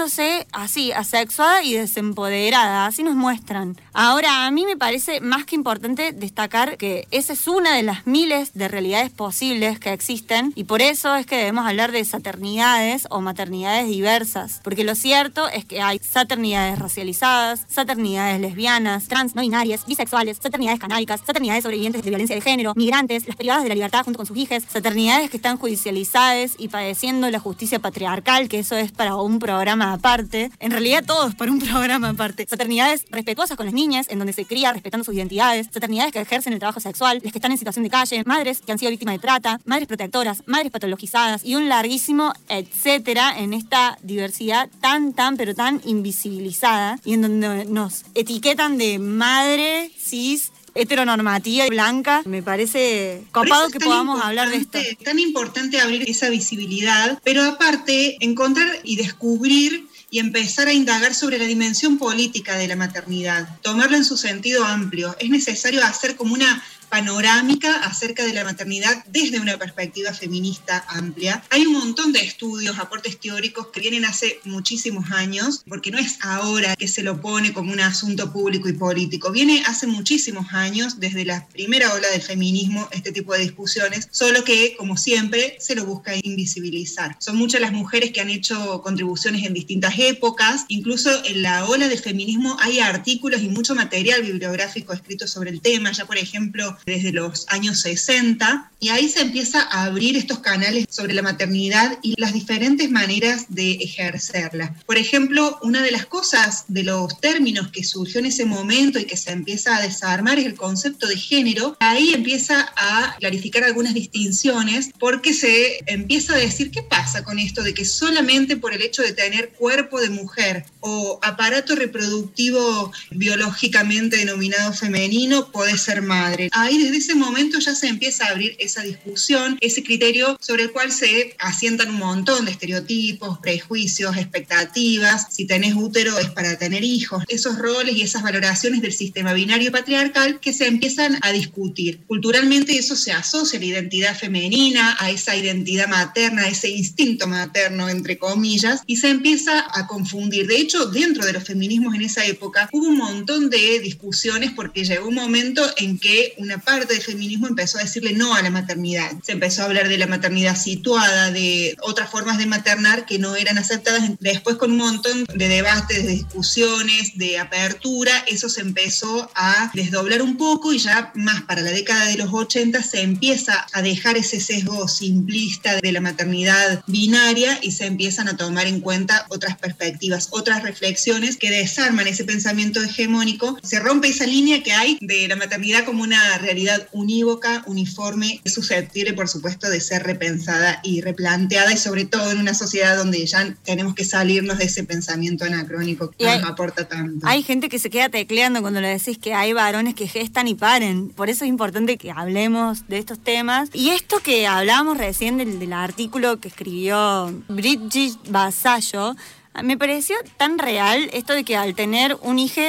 así, 0.52 0.92
asexuada 0.92 1.62
y 1.62 1.74
desempoderada, 1.74 2.86
así 2.86 3.02
nos 3.02 3.14
muestran. 3.14 3.76
Ahora, 3.92 4.46
a 4.46 4.50
mí 4.50 4.64
me 4.64 4.78
parece 4.78 5.20
más 5.20 5.44
que 5.44 5.54
importante 5.54 6.12
destacar 6.12 6.78
que 6.78 7.06
esa 7.10 7.34
es 7.34 7.46
una 7.46 7.74
de 7.74 7.82
las 7.82 8.06
miles 8.06 8.54
de 8.54 8.68
realidades 8.68 9.10
posibles 9.10 9.78
que 9.78 9.92
existen 9.92 10.52
y 10.54 10.64
por 10.64 10.80
eso 10.80 11.14
es 11.16 11.26
que 11.26 11.36
debemos 11.36 11.66
hablar 11.66 11.92
de 11.92 12.02
saternidades 12.04 13.06
o 13.10 13.20
maternidades 13.20 13.88
diversas, 13.88 14.60
porque 14.64 14.84
lo 14.84 14.94
cierto 14.94 15.48
es 15.48 15.66
que 15.66 15.82
hay 15.82 15.98
saternidades 15.98 16.78
racializadas, 16.78 17.66
saternidades 17.68 18.40
lesbianas, 18.40 19.08
trans, 19.08 19.34
no 19.34 19.42
binarias, 19.42 19.84
bisexuales, 19.86 20.38
saternidades 20.40 20.80
canábicas, 20.80 21.20
saternidades 21.26 21.64
sobrevivientes 21.64 22.02
de 22.02 22.10
violencia 22.10 22.36
de 22.36 22.42
género, 22.42 22.72
migrantes, 22.76 23.26
las 23.26 23.36
privadas 23.36 23.64
de 23.64 23.68
la 23.68 23.74
libertad 23.74 24.04
junto 24.04 24.18
con 24.18 24.26
sus 24.26 24.36
hijas, 24.38 24.62
saternidades 24.66 25.28
que 25.30 25.36
están 25.36 25.58
judicializadas 25.58 26.52
y 26.56 26.68
padeciendo 26.68 27.09
la 27.18 27.40
justicia 27.40 27.78
patriarcal, 27.78 28.48
que 28.48 28.60
eso 28.60 28.76
es 28.76 28.92
para 28.92 29.16
un 29.16 29.38
programa 29.38 29.92
aparte. 29.92 30.50
En 30.60 30.70
realidad 30.70 31.04
todo 31.04 31.28
es 31.28 31.34
para 31.34 31.50
un 31.50 31.58
programa 31.70 32.10
aparte. 32.10 32.46
Fraternidades 32.46 33.04
respetuosas 33.10 33.56
con 33.56 33.66
las 33.66 33.74
niñas, 33.74 34.06
en 34.10 34.18
donde 34.18 34.32
se 34.32 34.44
cría 34.44 34.72
respetando 34.72 35.04
sus 35.04 35.14
identidades. 35.14 35.68
Fraternidades 35.70 36.12
que 36.12 36.20
ejercen 36.20 36.52
el 36.52 36.58
trabajo 36.58 36.80
sexual, 36.80 37.20
las 37.22 37.32
que 37.32 37.38
están 37.38 37.52
en 37.52 37.58
situación 37.58 37.82
de 37.82 37.90
calle, 37.90 38.22
madres 38.26 38.60
que 38.60 38.72
han 38.72 38.78
sido 38.78 38.90
víctimas 38.90 39.14
de 39.14 39.18
trata, 39.18 39.60
madres 39.64 39.88
protectoras, 39.88 40.42
madres 40.46 40.70
patologizadas 40.70 41.44
y 41.44 41.56
un 41.56 41.68
larguísimo 41.68 42.32
etcétera 42.48 43.34
en 43.38 43.52
esta 43.52 43.98
diversidad 44.02 44.68
tan, 44.80 45.12
tan, 45.12 45.36
pero 45.36 45.54
tan 45.54 45.80
invisibilizada 45.84 46.98
y 47.04 47.14
en 47.14 47.22
donde 47.22 47.64
nos 47.66 48.04
etiquetan 48.14 48.78
de 48.78 48.98
madre, 48.98 49.90
cis, 49.98 50.52
heteronormativa 50.74 51.66
y 51.66 51.70
blanca. 51.70 52.22
Me 52.24 52.42
parece 52.42 53.22
copado 53.32 53.70
que 53.70 53.80
podamos 53.80 54.22
hablar 54.22 54.50
de 54.50 54.56
esto. 54.56 54.78
Es 54.78 54.98
tan 54.98 55.18
importante 55.18 55.80
abrir 55.80 56.08
esa 56.08 56.28
visibilidad, 56.28 57.20
pero 57.24 57.42
aparte 57.44 58.16
encontrar 58.20 58.68
y 58.84 58.96
descubrir 58.96 59.88
y 60.10 60.18
empezar 60.18 60.66
a 60.68 60.72
indagar 60.72 61.14
sobre 61.14 61.38
la 61.38 61.44
dimensión 61.44 61.96
política 61.96 62.56
de 62.56 62.66
la 62.66 62.76
maternidad, 62.76 63.60
tomarla 63.62 63.96
en 63.96 64.04
su 64.04 64.16
sentido 64.16 64.64
amplio. 64.64 65.16
Es 65.20 65.30
necesario 65.30 65.84
hacer 65.84 66.16
como 66.16 66.34
una 66.34 66.62
panorámica 66.90 67.76
acerca 67.84 68.24
de 68.24 68.34
la 68.34 68.44
maternidad 68.44 69.04
desde 69.06 69.40
una 69.40 69.56
perspectiva 69.58 70.12
feminista 70.12 70.84
amplia. 70.88 71.42
Hay 71.50 71.66
un 71.66 71.72
montón 71.72 72.12
de 72.12 72.20
estudios, 72.20 72.78
aportes 72.78 73.18
teóricos 73.18 73.68
que 73.68 73.80
vienen 73.80 74.04
hace 74.04 74.40
muchísimos 74.44 75.10
años, 75.12 75.62
porque 75.68 75.90
no 75.90 75.98
es 75.98 76.18
ahora 76.20 76.76
que 76.76 76.88
se 76.88 77.02
lo 77.02 77.20
pone 77.20 77.52
como 77.52 77.72
un 77.72 77.80
asunto 77.80 78.32
público 78.32 78.68
y 78.68 78.72
político. 78.72 79.30
Viene 79.30 79.62
hace 79.66 79.86
muchísimos 79.86 80.52
años, 80.52 81.00
desde 81.00 81.24
la 81.24 81.46
primera 81.48 81.94
ola 81.94 82.08
del 82.08 82.22
feminismo, 82.22 82.88
este 82.90 83.12
tipo 83.12 83.32
de 83.32 83.40
discusiones, 83.40 84.08
solo 84.10 84.44
que, 84.44 84.74
como 84.76 84.96
siempre, 84.96 85.56
se 85.60 85.74
lo 85.74 85.84
busca 85.84 86.12
invisibilizar. 86.22 87.16
Son 87.18 87.36
muchas 87.36 87.60
las 87.60 87.72
mujeres 87.72 88.10
que 88.12 88.20
han 88.20 88.30
hecho 88.30 88.82
contribuciones 88.82 89.44
en 89.44 89.54
distintas 89.54 89.98
épocas, 89.98 90.64
incluso 90.68 91.10
en 91.24 91.42
la 91.42 91.66
ola 91.66 91.88
del 91.88 91.98
feminismo 91.98 92.56
hay 92.60 92.80
artículos 92.80 93.42
y 93.42 93.48
mucho 93.48 93.74
material 93.74 94.22
bibliográfico 94.22 94.92
escrito 94.92 95.26
sobre 95.26 95.50
el 95.50 95.60
tema, 95.60 95.92
ya 95.92 96.06
por 96.06 96.18
ejemplo 96.18 96.76
desde 96.86 97.12
los 97.12 97.46
años 97.48 97.80
60, 97.80 98.70
y 98.80 98.88
ahí 98.88 99.10
se 99.10 99.20
empieza 99.20 99.60
a 99.62 99.84
abrir 99.84 100.16
estos 100.16 100.38
canales 100.38 100.86
sobre 100.88 101.12
la 101.12 101.22
maternidad 101.22 101.98
y 102.02 102.14
las 102.18 102.32
diferentes 102.32 102.90
maneras 102.90 103.46
de 103.48 103.72
ejercerla. 103.72 104.74
Por 104.86 104.96
ejemplo, 104.96 105.58
una 105.62 105.82
de 105.82 105.90
las 105.90 106.06
cosas 106.06 106.64
de 106.68 106.84
los 106.84 107.20
términos 107.20 107.68
que 107.68 107.84
surgió 107.84 108.20
en 108.20 108.26
ese 108.26 108.46
momento 108.46 108.98
y 108.98 109.04
que 109.04 109.18
se 109.18 109.32
empieza 109.32 109.76
a 109.76 109.82
desarmar 109.82 110.38
es 110.38 110.46
el 110.46 110.54
concepto 110.54 111.06
de 111.06 111.16
género. 111.16 111.76
Ahí 111.80 112.14
empieza 112.14 112.72
a 112.74 113.16
clarificar 113.18 113.64
algunas 113.64 113.92
distinciones 113.92 114.90
porque 114.98 115.34
se 115.34 115.80
empieza 115.86 116.34
a 116.34 116.38
decir 116.38 116.70
qué 116.70 116.82
pasa 116.82 117.22
con 117.22 117.38
esto 117.38 117.62
de 117.62 117.74
que 117.74 117.84
solamente 117.84 118.56
por 118.56 118.72
el 118.72 118.80
hecho 118.80 119.02
de 119.02 119.12
tener 119.12 119.50
cuerpo 119.50 120.00
de 120.00 120.08
mujer 120.08 120.64
o 120.80 121.18
aparato 121.22 121.74
reproductivo 121.74 122.92
biológicamente 123.10 124.16
denominado 124.16 124.72
femenino 124.72 125.50
puede 125.50 125.76
ser 125.76 126.00
madre 126.00 126.48
ahí 126.52 126.69
desde 126.78 126.98
ese 126.98 127.14
momento 127.14 127.58
ya 127.58 127.74
se 127.74 127.88
empieza 127.88 128.26
a 128.26 128.30
abrir 128.30 128.56
esa 128.58 128.82
discusión, 128.82 129.58
ese 129.60 129.82
criterio 129.82 130.36
sobre 130.40 130.64
el 130.64 130.72
cual 130.72 130.92
se 130.92 131.34
asientan 131.38 131.90
un 131.90 131.98
montón 131.98 132.44
de 132.44 132.52
estereotipos, 132.52 133.38
prejuicios, 133.38 134.16
expectativas. 134.16 135.26
Si 135.30 135.46
tenés 135.46 135.74
útero 135.74 136.18
es 136.18 136.30
para 136.30 136.58
tener 136.58 136.84
hijos. 136.84 137.24
Esos 137.28 137.58
roles 137.58 137.96
y 137.96 138.02
esas 138.02 138.22
valoraciones 138.22 138.82
del 138.82 138.92
sistema 138.92 139.32
binario 139.32 139.72
patriarcal 139.72 140.40
que 140.40 140.52
se 140.52 140.66
empiezan 140.66 141.18
a 141.22 141.32
discutir. 141.32 142.00
Culturalmente 142.06 142.76
eso 142.76 142.96
se 142.96 143.12
asocia 143.12 143.58
a 143.58 143.60
la 143.60 143.66
identidad 143.66 144.16
femenina, 144.16 144.96
a 144.98 145.10
esa 145.10 145.36
identidad 145.36 145.88
materna, 145.88 146.42
a 146.42 146.48
ese 146.48 146.68
instinto 146.68 147.26
materno, 147.26 147.88
entre 147.88 148.18
comillas, 148.18 148.82
y 148.86 148.96
se 148.96 149.08
empieza 149.08 149.66
a 149.72 149.86
confundir. 149.86 150.46
De 150.46 150.58
hecho, 150.58 150.86
dentro 150.86 151.24
de 151.24 151.32
los 151.32 151.44
feminismos 151.44 151.94
en 151.94 152.02
esa 152.02 152.24
época 152.24 152.68
hubo 152.72 152.86
un 152.86 152.96
montón 152.96 153.50
de 153.50 153.80
discusiones 153.80 154.52
porque 154.52 154.84
llegó 154.84 155.08
un 155.08 155.14
momento 155.14 155.62
en 155.76 155.98
que 155.98 156.34
una 156.38 156.59
parte 156.62 156.94
del 156.94 157.02
feminismo 157.02 157.46
empezó 157.46 157.78
a 157.78 157.82
decirle 157.82 158.12
no 158.12 158.34
a 158.34 158.42
la 158.42 158.50
maternidad. 158.50 159.10
Se 159.22 159.32
empezó 159.32 159.62
a 159.62 159.66
hablar 159.66 159.88
de 159.88 159.98
la 159.98 160.06
maternidad 160.06 160.56
situada, 160.56 161.30
de 161.30 161.76
otras 161.82 162.10
formas 162.10 162.38
de 162.38 162.46
maternar 162.46 163.06
que 163.06 163.18
no 163.18 163.36
eran 163.36 163.58
aceptadas. 163.58 164.10
Después 164.20 164.56
con 164.56 164.72
un 164.72 164.78
montón 164.78 165.24
de 165.34 165.48
debates, 165.48 166.04
de 166.04 166.12
discusiones, 166.12 167.16
de 167.16 167.38
apertura, 167.38 168.12
eso 168.26 168.48
se 168.48 168.60
empezó 168.60 169.30
a 169.34 169.70
desdoblar 169.74 170.22
un 170.22 170.36
poco 170.36 170.72
y 170.72 170.78
ya 170.78 171.12
más 171.14 171.42
para 171.42 171.62
la 171.62 171.70
década 171.70 172.06
de 172.06 172.16
los 172.16 172.32
80 172.32 172.82
se 172.82 173.02
empieza 173.02 173.66
a 173.72 173.82
dejar 173.82 174.16
ese 174.16 174.40
sesgo 174.40 174.88
simplista 174.88 175.76
de 175.76 175.92
la 175.92 176.00
maternidad 176.00 176.82
binaria 176.86 177.58
y 177.62 177.72
se 177.72 177.86
empiezan 177.86 178.28
a 178.28 178.36
tomar 178.36 178.66
en 178.66 178.80
cuenta 178.80 179.26
otras 179.28 179.56
perspectivas, 179.56 180.28
otras 180.30 180.62
reflexiones 180.62 181.36
que 181.36 181.50
desarman 181.50 182.06
ese 182.06 182.24
pensamiento 182.24 182.82
hegemónico. 182.82 183.58
Se 183.62 183.78
rompe 183.78 184.08
esa 184.08 184.26
línea 184.26 184.62
que 184.62 184.72
hay 184.72 184.98
de 185.00 185.28
la 185.28 185.36
maternidad 185.36 185.84
como 185.84 186.02
una 186.02 186.38
realidad 186.38 186.49
unívoca, 186.92 187.62
uniforme, 187.66 188.40
susceptible, 188.44 189.14
por 189.14 189.28
supuesto, 189.28 189.68
de 189.68 189.80
ser 189.80 190.02
repensada 190.02 190.80
y 190.82 191.00
replanteada, 191.00 191.72
y 191.72 191.76
sobre 191.76 192.04
todo 192.04 192.30
en 192.30 192.38
una 192.38 192.54
sociedad 192.54 192.96
donde 192.96 193.24
ya 193.26 193.54
tenemos 193.64 193.94
que 193.94 194.04
salirnos 194.04 194.58
de 194.58 194.64
ese 194.64 194.84
pensamiento 194.84 195.44
anacrónico 195.44 196.10
que 196.10 196.24
nos 196.24 196.44
aporta 196.44 196.88
tanto. 196.88 197.26
Hay 197.26 197.42
gente 197.42 197.68
que 197.68 197.78
se 197.78 197.90
queda 197.90 198.08
tecleando 198.08 198.60
cuando 198.60 198.80
le 198.80 198.88
decís 198.88 199.18
que 199.18 199.34
hay 199.34 199.52
varones 199.52 199.94
que 199.94 200.06
gestan 200.06 200.48
y 200.48 200.54
paren. 200.54 201.08
Por 201.10 201.28
eso 201.28 201.44
es 201.44 201.48
importante 201.48 201.96
que 201.96 202.10
hablemos 202.10 202.88
de 202.88 202.98
estos 202.98 203.18
temas. 203.18 203.70
Y 203.72 203.90
esto 203.90 204.20
que 204.20 204.46
hablábamos 204.46 204.98
recién 204.98 205.38
del, 205.38 205.58
del 205.58 205.72
artículo 205.72 206.40
que 206.40 206.48
escribió 206.48 207.32
Bridget 207.48 208.16
Basallo, 208.28 209.16
me 209.62 209.76
pareció 209.76 210.16
tan 210.36 210.58
real 210.58 211.10
esto 211.12 211.34
de 211.34 211.44
que 211.44 211.56
al 211.56 211.74
tener 211.74 212.16
un 212.22 212.38
hijo, 212.38 212.60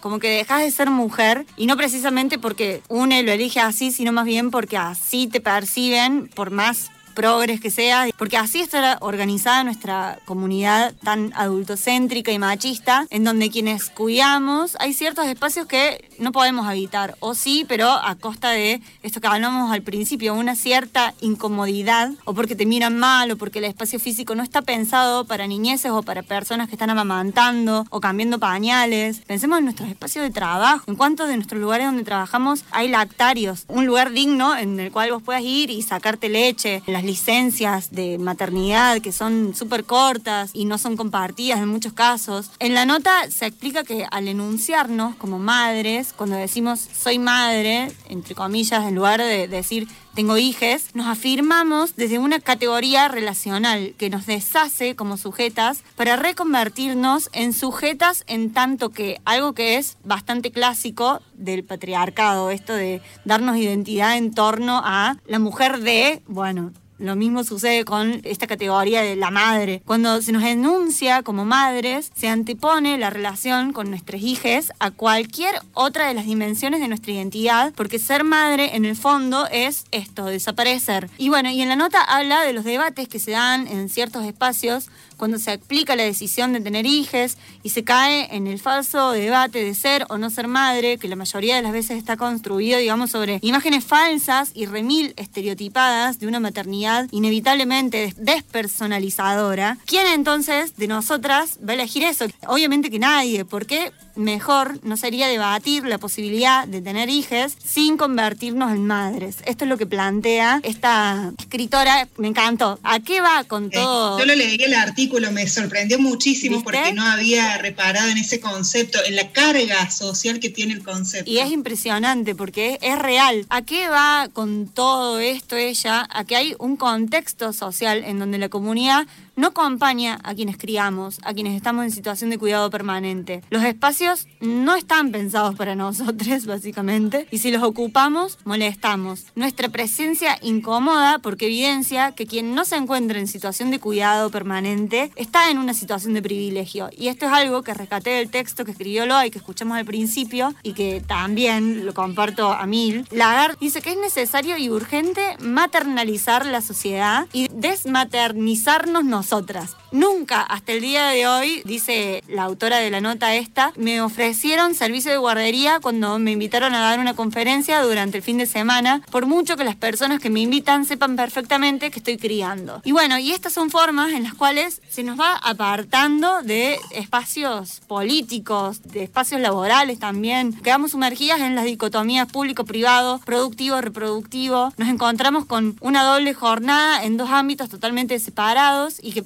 como 0.00 0.18
que 0.18 0.28
dejas 0.28 0.62
de 0.62 0.70
ser 0.70 0.90
mujer, 0.90 1.46
y 1.56 1.66
no 1.66 1.76
precisamente 1.76 2.38
porque 2.38 2.82
uno 2.88 3.20
lo 3.22 3.32
elige 3.32 3.60
así, 3.60 3.92
sino 3.92 4.12
más 4.12 4.24
bien 4.24 4.50
porque 4.50 4.76
así 4.76 5.26
te 5.26 5.40
perciben, 5.40 6.28
por 6.34 6.50
más 6.50 6.90
progres 7.16 7.60
que 7.60 7.70
sea, 7.70 8.06
porque 8.16 8.36
así 8.36 8.60
está 8.60 8.98
organizada 9.00 9.64
nuestra 9.64 10.20
comunidad 10.26 10.94
tan 11.02 11.32
adultocéntrica 11.34 12.30
y 12.30 12.38
machista, 12.38 13.06
en 13.10 13.24
donde 13.24 13.50
quienes 13.50 13.90
cuidamos 13.90 14.76
hay 14.78 14.92
ciertos 14.92 15.26
espacios 15.26 15.66
que 15.66 16.08
no 16.18 16.30
podemos 16.30 16.66
habitar, 16.66 17.16
o 17.20 17.34
sí, 17.34 17.64
pero 17.66 17.90
a 17.90 18.14
costa 18.14 18.50
de 18.50 18.82
esto 19.02 19.20
que 19.20 19.26
hablamos 19.26 19.72
al 19.72 19.82
principio, 19.82 20.34
una 20.34 20.54
cierta 20.54 21.14
incomodidad, 21.20 22.12
o 22.24 22.34
porque 22.34 22.54
te 22.54 22.66
miran 22.66 22.98
mal, 22.98 23.30
o 23.30 23.36
porque 23.36 23.58
el 23.58 23.64
espacio 23.64 23.98
físico 23.98 24.34
no 24.34 24.42
está 24.42 24.60
pensado 24.62 25.24
para 25.24 25.46
niñeces 25.46 25.90
o 25.90 26.02
para 26.02 26.22
personas 26.22 26.68
que 26.68 26.74
están 26.74 26.90
amamantando 26.90 27.86
o 27.90 28.00
cambiando 28.00 28.38
pañales. 28.38 29.22
Pensemos 29.26 29.58
en 29.58 29.64
nuestros 29.64 29.88
espacios 29.88 30.22
de 30.22 30.30
trabajo, 30.30 30.84
en 30.86 30.96
cuántos 30.96 31.28
de 31.28 31.36
nuestros 31.36 31.60
lugares 31.60 31.86
donde 31.86 32.04
trabajamos 32.04 32.64
hay 32.70 32.88
lactarios, 32.88 33.64
un 33.68 33.86
lugar 33.86 34.10
digno 34.12 34.54
en 34.56 34.78
el 34.78 34.92
cual 34.92 35.12
vos 35.12 35.22
puedas 35.22 35.42
ir 35.42 35.70
y 35.70 35.80
sacarte 35.80 36.28
leche, 36.28 36.82
las 36.86 37.05
licencias 37.06 37.90
de 37.90 38.18
maternidad 38.18 39.00
que 39.00 39.12
son 39.12 39.54
súper 39.54 39.84
cortas 39.84 40.50
y 40.52 40.64
no 40.64 40.78
son 40.78 40.96
compartidas 40.96 41.60
en 41.60 41.68
muchos 41.68 41.92
casos. 41.92 42.50
En 42.58 42.74
la 42.74 42.84
nota 42.84 43.30
se 43.30 43.46
explica 43.46 43.84
que 43.84 44.06
al 44.10 44.28
enunciarnos 44.28 45.14
como 45.16 45.38
madres, 45.38 46.12
cuando 46.14 46.36
decimos 46.36 46.80
soy 46.80 47.18
madre, 47.18 47.92
entre 48.08 48.34
comillas, 48.34 48.84
en 48.86 48.94
lugar 48.94 49.20
de 49.20 49.48
decir 49.48 49.88
tengo 50.16 50.38
hijes, 50.38 50.94
nos 50.94 51.08
afirmamos 51.08 51.94
desde 51.94 52.18
una 52.18 52.40
categoría 52.40 53.06
relacional 53.06 53.94
que 53.98 54.08
nos 54.08 54.24
deshace 54.24 54.96
como 54.96 55.18
sujetas 55.18 55.82
para 55.94 56.16
reconvertirnos 56.16 57.28
en 57.34 57.52
sujetas 57.52 58.24
en 58.26 58.54
tanto 58.54 58.88
que 58.88 59.20
algo 59.26 59.52
que 59.52 59.76
es 59.76 59.98
bastante 60.04 60.50
clásico 60.50 61.20
del 61.34 61.64
patriarcado, 61.64 62.50
esto 62.50 62.72
de 62.72 63.02
darnos 63.26 63.58
identidad 63.58 64.16
en 64.16 64.32
torno 64.32 64.80
a 64.82 65.18
la 65.26 65.38
mujer 65.38 65.80
de, 65.80 66.22
bueno, 66.26 66.72
lo 66.98 67.14
mismo 67.14 67.44
sucede 67.44 67.84
con 67.84 68.20
esta 68.24 68.46
categoría 68.46 69.02
de 69.02 69.16
la 69.16 69.30
madre. 69.30 69.82
Cuando 69.84 70.22
se 70.22 70.32
nos 70.32 70.42
enuncia 70.42 71.22
como 71.22 71.44
madres, 71.44 72.10
se 72.14 72.28
antepone 72.28 72.96
la 72.96 73.10
relación 73.10 73.72
con 73.72 73.90
nuestros 73.90 74.22
hijos 74.22 74.72
a 74.78 74.90
cualquier 74.90 75.54
otra 75.74 76.08
de 76.08 76.14
las 76.14 76.26
dimensiones 76.26 76.80
de 76.80 76.88
nuestra 76.88 77.12
identidad, 77.12 77.72
porque 77.74 77.98
ser 77.98 78.24
madre 78.24 78.76
en 78.76 78.84
el 78.84 78.96
fondo 78.96 79.46
es 79.50 79.84
desaparecer. 80.14 81.10
Y 81.18 81.28
bueno, 81.28 81.50
y 81.50 81.60
en 81.60 81.68
la 81.68 81.76
nota 81.76 82.00
habla 82.00 82.42
de 82.42 82.52
los 82.52 82.64
debates 82.64 83.08
que 83.08 83.18
se 83.18 83.32
dan 83.32 83.66
en 83.68 83.88
ciertos 83.88 84.24
espacios 84.24 84.88
cuando 85.16 85.38
se 85.38 85.52
explica 85.52 85.96
la 85.96 86.02
decisión 86.02 86.52
de 86.52 86.60
tener 86.60 86.86
hijos 86.86 87.36
y 87.62 87.70
se 87.70 87.84
cae 87.84 88.34
en 88.34 88.46
el 88.46 88.58
falso 88.58 89.12
debate 89.12 89.64
de 89.64 89.74
ser 89.74 90.04
o 90.08 90.18
no 90.18 90.30
ser 90.30 90.48
madre, 90.48 90.98
que 90.98 91.08
la 91.08 91.16
mayoría 91.16 91.56
de 91.56 91.62
las 91.62 91.72
veces 91.72 91.98
está 91.98 92.16
construido, 92.16 92.78
digamos, 92.78 93.10
sobre 93.10 93.38
imágenes 93.42 93.84
falsas 93.84 94.50
y 94.54 94.66
remil 94.66 95.14
estereotipadas 95.16 96.18
de 96.18 96.26
una 96.26 96.40
maternidad 96.40 97.08
inevitablemente 97.10 98.14
despersonalizadora. 98.16 99.78
¿Quién 99.86 100.06
entonces 100.06 100.76
de 100.76 100.86
nosotras 100.88 101.58
va 101.66 101.72
a 101.72 101.74
elegir 101.74 102.04
eso? 102.04 102.26
Obviamente 102.46 102.90
que 102.90 102.98
nadie. 102.98 103.44
¿Por 103.44 103.66
qué? 103.66 103.92
mejor 104.16 104.80
no 104.82 104.96
sería 104.96 105.28
debatir 105.28 105.84
la 105.84 105.98
posibilidad 105.98 106.66
de 106.66 106.80
tener 106.80 107.10
hijos 107.10 107.52
sin 107.62 107.98
convertirnos 107.98 108.72
en 108.72 108.86
madres. 108.86 109.36
Esto 109.44 109.64
es 109.64 109.68
lo 109.68 109.76
que 109.76 109.84
plantea 109.84 110.58
esta 110.62 111.32
escritora. 111.38 112.08
Me 112.16 112.28
encantó. 112.28 112.78
¿A 112.82 112.98
qué 113.00 113.20
va 113.20 113.44
con 113.44 113.66
Eh, 113.66 113.70
todo? 113.74 114.18
yo 114.18 114.24
lo 114.24 114.34
leí 114.34 114.56
el 114.58 114.72
artículo, 114.72 114.96
me 115.32 115.46
sorprendió 115.48 115.98
muchísimo 115.98 116.56
¿Viste? 116.56 116.64
porque 116.64 116.92
no 116.92 117.04
había 117.04 117.58
reparado 117.58 118.08
en 118.08 118.18
ese 118.18 118.40
concepto, 118.40 118.98
en 119.04 119.16
la 119.16 119.30
carga 119.32 119.90
social 119.90 120.40
que 120.40 120.50
tiene 120.50 120.74
el 120.74 120.82
concepto. 120.82 121.30
Y 121.30 121.38
es 121.38 121.50
impresionante 121.50 122.34
porque 122.34 122.78
es 122.82 122.98
real. 122.98 123.46
¿A 123.48 123.62
qué 123.62 123.88
va 123.88 124.28
con 124.32 124.68
todo 124.68 125.18
esto 125.18 125.56
ella? 125.56 126.06
A 126.10 126.24
que 126.24 126.36
hay 126.36 126.54
un 126.58 126.76
contexto 126.76 127.52
social 127.52 128.04
en 128.04 128.18
donde 128.18 128.38
la 128.38 128.48
comunidad 128.48 129.06
no 129.36 129.48
acompaña 129.48 130.18
a 130.24 130.34
quienes 130.34 130.56
criamos, 130.56 131.18
a 131.22 131.34
quienes 131.34 131.54
estamos 131.54 131.84
en 131.84 131.90
situación 131.90 132.30
de 132.30 132.38
cuidado 132.38 132.70
permanente. 132.70 133.42
Los 133.50 133.62
espacios 133.64 134.26
no 134.40 134.74
están 134.74 135.12
pensados 135.12 135.54
para 135.54 135.74
nosotros, 135.74 136.46
básicamente, 136.46 137.26
y 137.30 137.38
si 137.38 137.50
los 137.50 137.62
ocupamos, 137.62 138.38
molestamos. 138.44 139.26
Nuestra 139.34 139.68
presencia 139.68 140.38
incomoda 140.40 141.18
porque 141.18 141.46
evidencia 141.46 142.12
que 142.12 142.26
quien 142.26 142.54
no 142.54 142.64
se 142.64 142.76
encuentra 142.76 143.18
en 143.18 143.28
situación 143.28 143.70
de 143.70 143.78
cuidado 143.78 144.30
permanente 144.30 145.12
está 145.16 145.50
en 145.50 145.58
una 145.58 145.74
situación 145.74 146.14
de 146.14 146.22
privilegio. 146.22 146.88
Y 146.96 147.08
esto 147.08 147.26
es 147.26 147.32
algo 147.32 147.62
que 147.62 147.74
rescaté 147.74 148.10
del 148.10 148.30
texto 148.30 148.64
que 148.64 148.70
escribió 148.70 149.04
Loa 149.04 149.26
y 149.26 149.30
que 149.30 149.38
escuchamos 149.38 149.76
al 149.76 149.84
principio 149.84 150.54
y 150.62 150.72
que 150.72 151.02
también 151.06 151.84
lo 151.84 151.92
comparto 151.92 152.52
a 152.52 152.66
mil. 152.66 153.06
Lagarde 153.10 153.56
dice 153.60 153.82
que 153.82 153.90
es 153.90 153.98
necesario 153.98 154.56
y 154.56 154.70
urgente 154.70 155.36
maternalizar 155.40 156.46
la 156.46 156.62
sociedad 156.62 157.26
y 157.32 157.48
desmaternizarnos 157.52 159.04
nosotras. 159.26 159.76
Nunca 159.92 160.42
hasta 160.42 160.72
el 160.72 160.80
día 160.80 161.06
de 161.08 161.26
hoy, 161.28 161.62
dice 161.64 162.22
la 162.28 162.42
autora 162.44 162.78
de 162.78 162.90
la 162.90 163.00
nota 163.00 163.34
esta, 163.34 163.72
me 163.76 164.00
ofrecieron 164.00 164.74
servicio 164.74 165.10
de 165.10 165.16
guardería 165.16 165.78
cuando 165.80 166.18
me 166.18 166.32
invitaron 166.32 166.74
a 166.74 166.80
dar 166.80 166.98
una 166.98 167.14
conferencia 167.14 167.80
durante 167.82 168.18
el 168.18 168.22
fin 168.22 168.38
de 168.38 168.46
semana, 168.46 169.02
por 169.10 169.26
mucho 169.26 169.56
que 169.56 169.64
las 169.64 169.76
personas 169.76 170.20
que 170.20 170.30
me 170.30 170.40
invitan 170.40 170.84
sepan 170.84 171.16
perfectamente 171.16 171.90
que 171.90 172.00
estoy 172.00 172.16
criando. 172.18 172.82
Y 172.84 172.92
bueno, 172.92 173.18
y 173.18 173.32
estas 173.32 173.52
son 173.52 173.70
formas 173.70 174.12
en 174.12 174.24
las 174.24 174.34
cuales 174.34 174.82
se 174.88 175.02
nos 175.02 175.18
va 175.18 175.36
apartando 175.36 176.42
de 176.42 176.78
espacios 176.90 177.80
políticos, 177.86 178.82
de 178.82 179.04
espacios 179.04 179.40
laborales 179.40 179.98
también. 179.98 180.52
Quedamos 180.52 180.92
sumergidas 180.92 181.40
en 181.40 181.54
las 181.54 181.64
dicotomías 181.64 182.30
público-privado, 182.30 183.20
productivo-reproductivo. 183.24 184.72
Nos 184.76 184.88
encontramos 184.88 185.46
con 185.46 185.76
una 185.80 186.02
doble 186.02 186.34
jornada 186.34 187.04
en 187.04 187.16
dos 187.16 187.30
ámbitos 187.30 187.68
totalmente 187.68 188.18
separados 188.18 188.96
y 189.00 189.12
que 189.12 189.22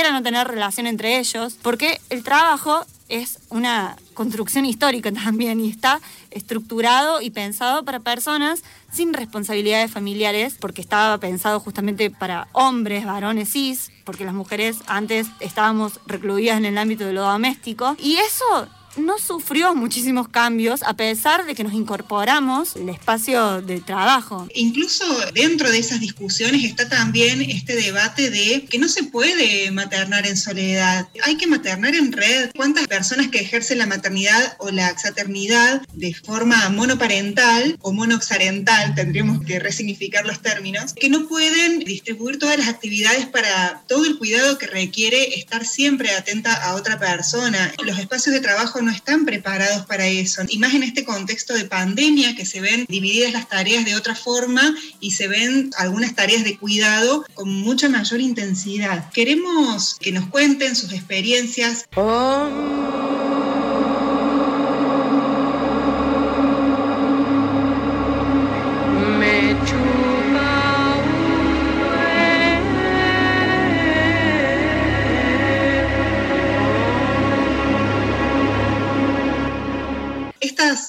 pareciera 0.00 0.18
no 0.18 0.22
tener 0.22 0.48
relación 0.48 0.86
entre 0.86 1.18
ellos, 1.18 1.58
porque 1.60 2.00
el 2.08 2.22
trabajo 2.22 2.86
es 3.10 3.38
una 3.50 3.96
construcción 4.14 4.64
histórica 4.64 5.12
también 5.24 5.60
y 5.60 5.68
está 5.68 6.00
estructurado 6.30 7.20
y 7.20 7.28
pensado 7.28 7.84
para 7.84 8.00
personas 8.00 8.62
sin 8.90 9.12
responsabilidades 9.12 9.90
familiares, 9.90 10.56
porque 10.58 10.80
estaba 10.80 11.18
pensado 11.18 11.60
justamente 11.60 12.10
para 12.10 12.48
hombres, 12.52 13.04
varones 13.04 13.52
cis, 13.52 13.90
porque 14.04 14.24
las 14.24 14.32
mujeres 14.32 14.78
antes 14.86 15.26
estábamos 15.40 16.00
recluidas 16.06 16.56
en 16.56 16.64
el 16.64 16.78
ámbito 16.78 17.04
de 17.04 17.12
lo 17.12 17.22
doméstico. 17.22 17.94
Y 17.98 18.16
eso 18.16 18.68
no 18.96 19.18
sufrió 19.18 19.74
muchísimos 19.74 20.28
cambios 20.28 20.82
a 20.82 20.94
pesar 20.94 21.46
de 21.46 21.54
que 21.54 21.64
nos 21.64 21.72
incorporamos 21.72 22.76
el 22.76 22.88
espacio 22.88 23.62
de 23.62 23.80
trabajo. 23.80 24.48
Incluso 24.54 25.04
dentro 25.32 25.70
de 25.70 25.78
esas 25.78 26.00
discusiones 26.00 26.64
está 26.64 26.88
también 26.88 27.40
este 27.42 27.76
debate 27.76 28.30
de 28.30 28.66
que 28.68 28.78
no 28.78 28.88
se 28.88 29.04
puede 29.04 29.70
maternar 29.70 30.26
en 30.26 30.36
soledad, 30.36 31.08
hay 31.24 31.36
que 31.36 31.46
maternar 31.46 31.94
en 31.94 32.12
red. 32.12 32.50
¿Cuántas 32.56 32.86
personas 32.86 33.28
que 33.28 33.40
ejercen 33.40 33.78
la 33.78 33.86
maternidad 33.86 34.56
o 34.58 34.70
la 34.70 34.88
exaternidad 34.88 35.82
de 35.92 36.14
forma 36.14 36.68
monoparental 36.70 37.78
o 37.80 37.92
monoxarental, 37.92 38.94
tendríamos 38.94 39.44
que 39.44 39.58
resignificar 39.58 40.26
los 40.26 40.40
términos, 40.40 40.94
que 40.94 41.08
no 41.08 41.28
pueden 41.28 41.80
distribuir 41.80 42.38
todas 42.38 42.58
las 42.58 42.68
actividades 42.68 43.26
para 43.26 43.82
todo 43.86 44.04
el 44.04 44.18
cuidado 44.18 44.58
que 44.58 44.66
requiere 44.66 45.38
estar 45.38 45.64
siempre 45.64 46.10
atenta 46.10 46.52
a 46.52 46.74
otra 46.74 46.98
persona? 46.98 47.72
Los 47.84 47.98
espacios 47.98 48.34
de 48.34 48.40
trabajo 48.40 48.79
no 48.82 48.90
están 48.90 49.24
preparados 49.24 49.86
para 49.86 50.06
eso. 50.06 50.42
Y 50.48 50.58
más 50.58 50.74
en 50.74 50.82
este 50.82 51.04
contexto 51.04 51.54
de 51.54 51.64
pandemia, 51.64 52.34
que 52.34 52.46
se 52.46 52.60
ven 52.60 52.86
divididas 52.88 53.32
las 53.32 53.48
tareas 53.48 53.84
de 53.84 53.96
otra 53.96 54.14
forma 54.14 54.74
y 55.00 55.12
se 55.12 55.28
ven 55.28 55.70
algunas 55.76 56.14
tareas 56.14 56.44
de 56.44 56.56
cuidado 56.56 57.24
con 57.34 57.48
mucha 57.48 57.88
mayor 57.88 58.20
intensidad. 58.20 59.10
Queremos 59.12 59.96
que 60.00 60.12
nos 60.12 60.26
cuenten 60.28 60.76
sus 60.76 60.92
experiencias. 60.92 61.86
me 61.96 63.09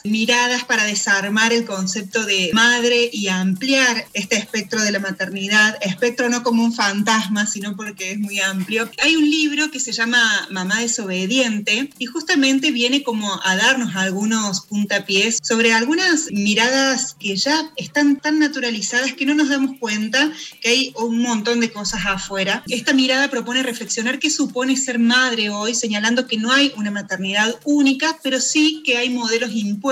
miradas 0.03 0.63
para 0.65 0.85
desarmar 0.85 1.53
el 1.53 1.65
concepto 1.65 2.25
de 2.25 2.51
madre 2.53 3.09
y 3.11 3.27
ampliar 3.27 4.07
este 4.13 4.35
espectro 4.37 4.81
de 4.81 4.91
la 4.91 4.99
maternidad, 4.99 5.77
espectro 5.81 6.29
no 6.29 6.43
como 6.43 6.63
un 6.63 6.73
fantasma, 6.73 7.45
sino 7.45 7.75
porque 7.75 8.11
es 8.11 8.19
muy 8.19 8.39
amplio. 8.39 8.89
Hay 9.01 9.15
un 9.15 9.29
libro 9.29 9.71
que 9.71 9.79
se 9.79 9.91
llama 9.91 10.47
Mamá 10.49 10.79
desobediente 10.79 11.89
y 11.97 12.05
justamente 12.05 12.71
viene 12.71 13.03
como 13.03 13.39
a 13.43 13.55
darnos 13.55 13.95
algunos 13.95 14.61
puntapiés 14.61 15.39
sobre 15.41 15.73
algunas 15.73 16.31
miradas 16.31 17.15
que 17.19 17.35
ya 17.35 17.71
están 17.75 18.17
tan 18.17 18.39
naturalizadas 18.39 19.13
que 19.13 19.25
no 19.25 19.35
nos 19.35 19.49
damos 19.49 19.77
cuenta 19.79 20.31
que 20.61 20.69
hay 20.69 20.93
un 20.97 21.21
montón 21.21 21.59
de 21.59 21.71
cosas 21.71 22.01
afuera. 22.05 22.63
Esta 22.67 22.93
mirada 22.93 23.29
propone 23.29 23.63
reflexionar 23.63 24.19
qué 24.19 24.29
supone 24.29 24.77
ser 24.77 24.99
madre 24.99 25.49
hoy, 25.49 25.75
señalando 25.75 26.27
que 26.27 26.37
no 26.37 26.51
hay 26.51 26.73
una 26.77 26.91
maternidad 26.91 27.55
única, 27.63 28.17
pero 28.23 28.39
sí 28.39 28.81
que 28.85 28.97
hay 28.97 29.09
modelos 29.09 29.51
impuestos 29.53 29.90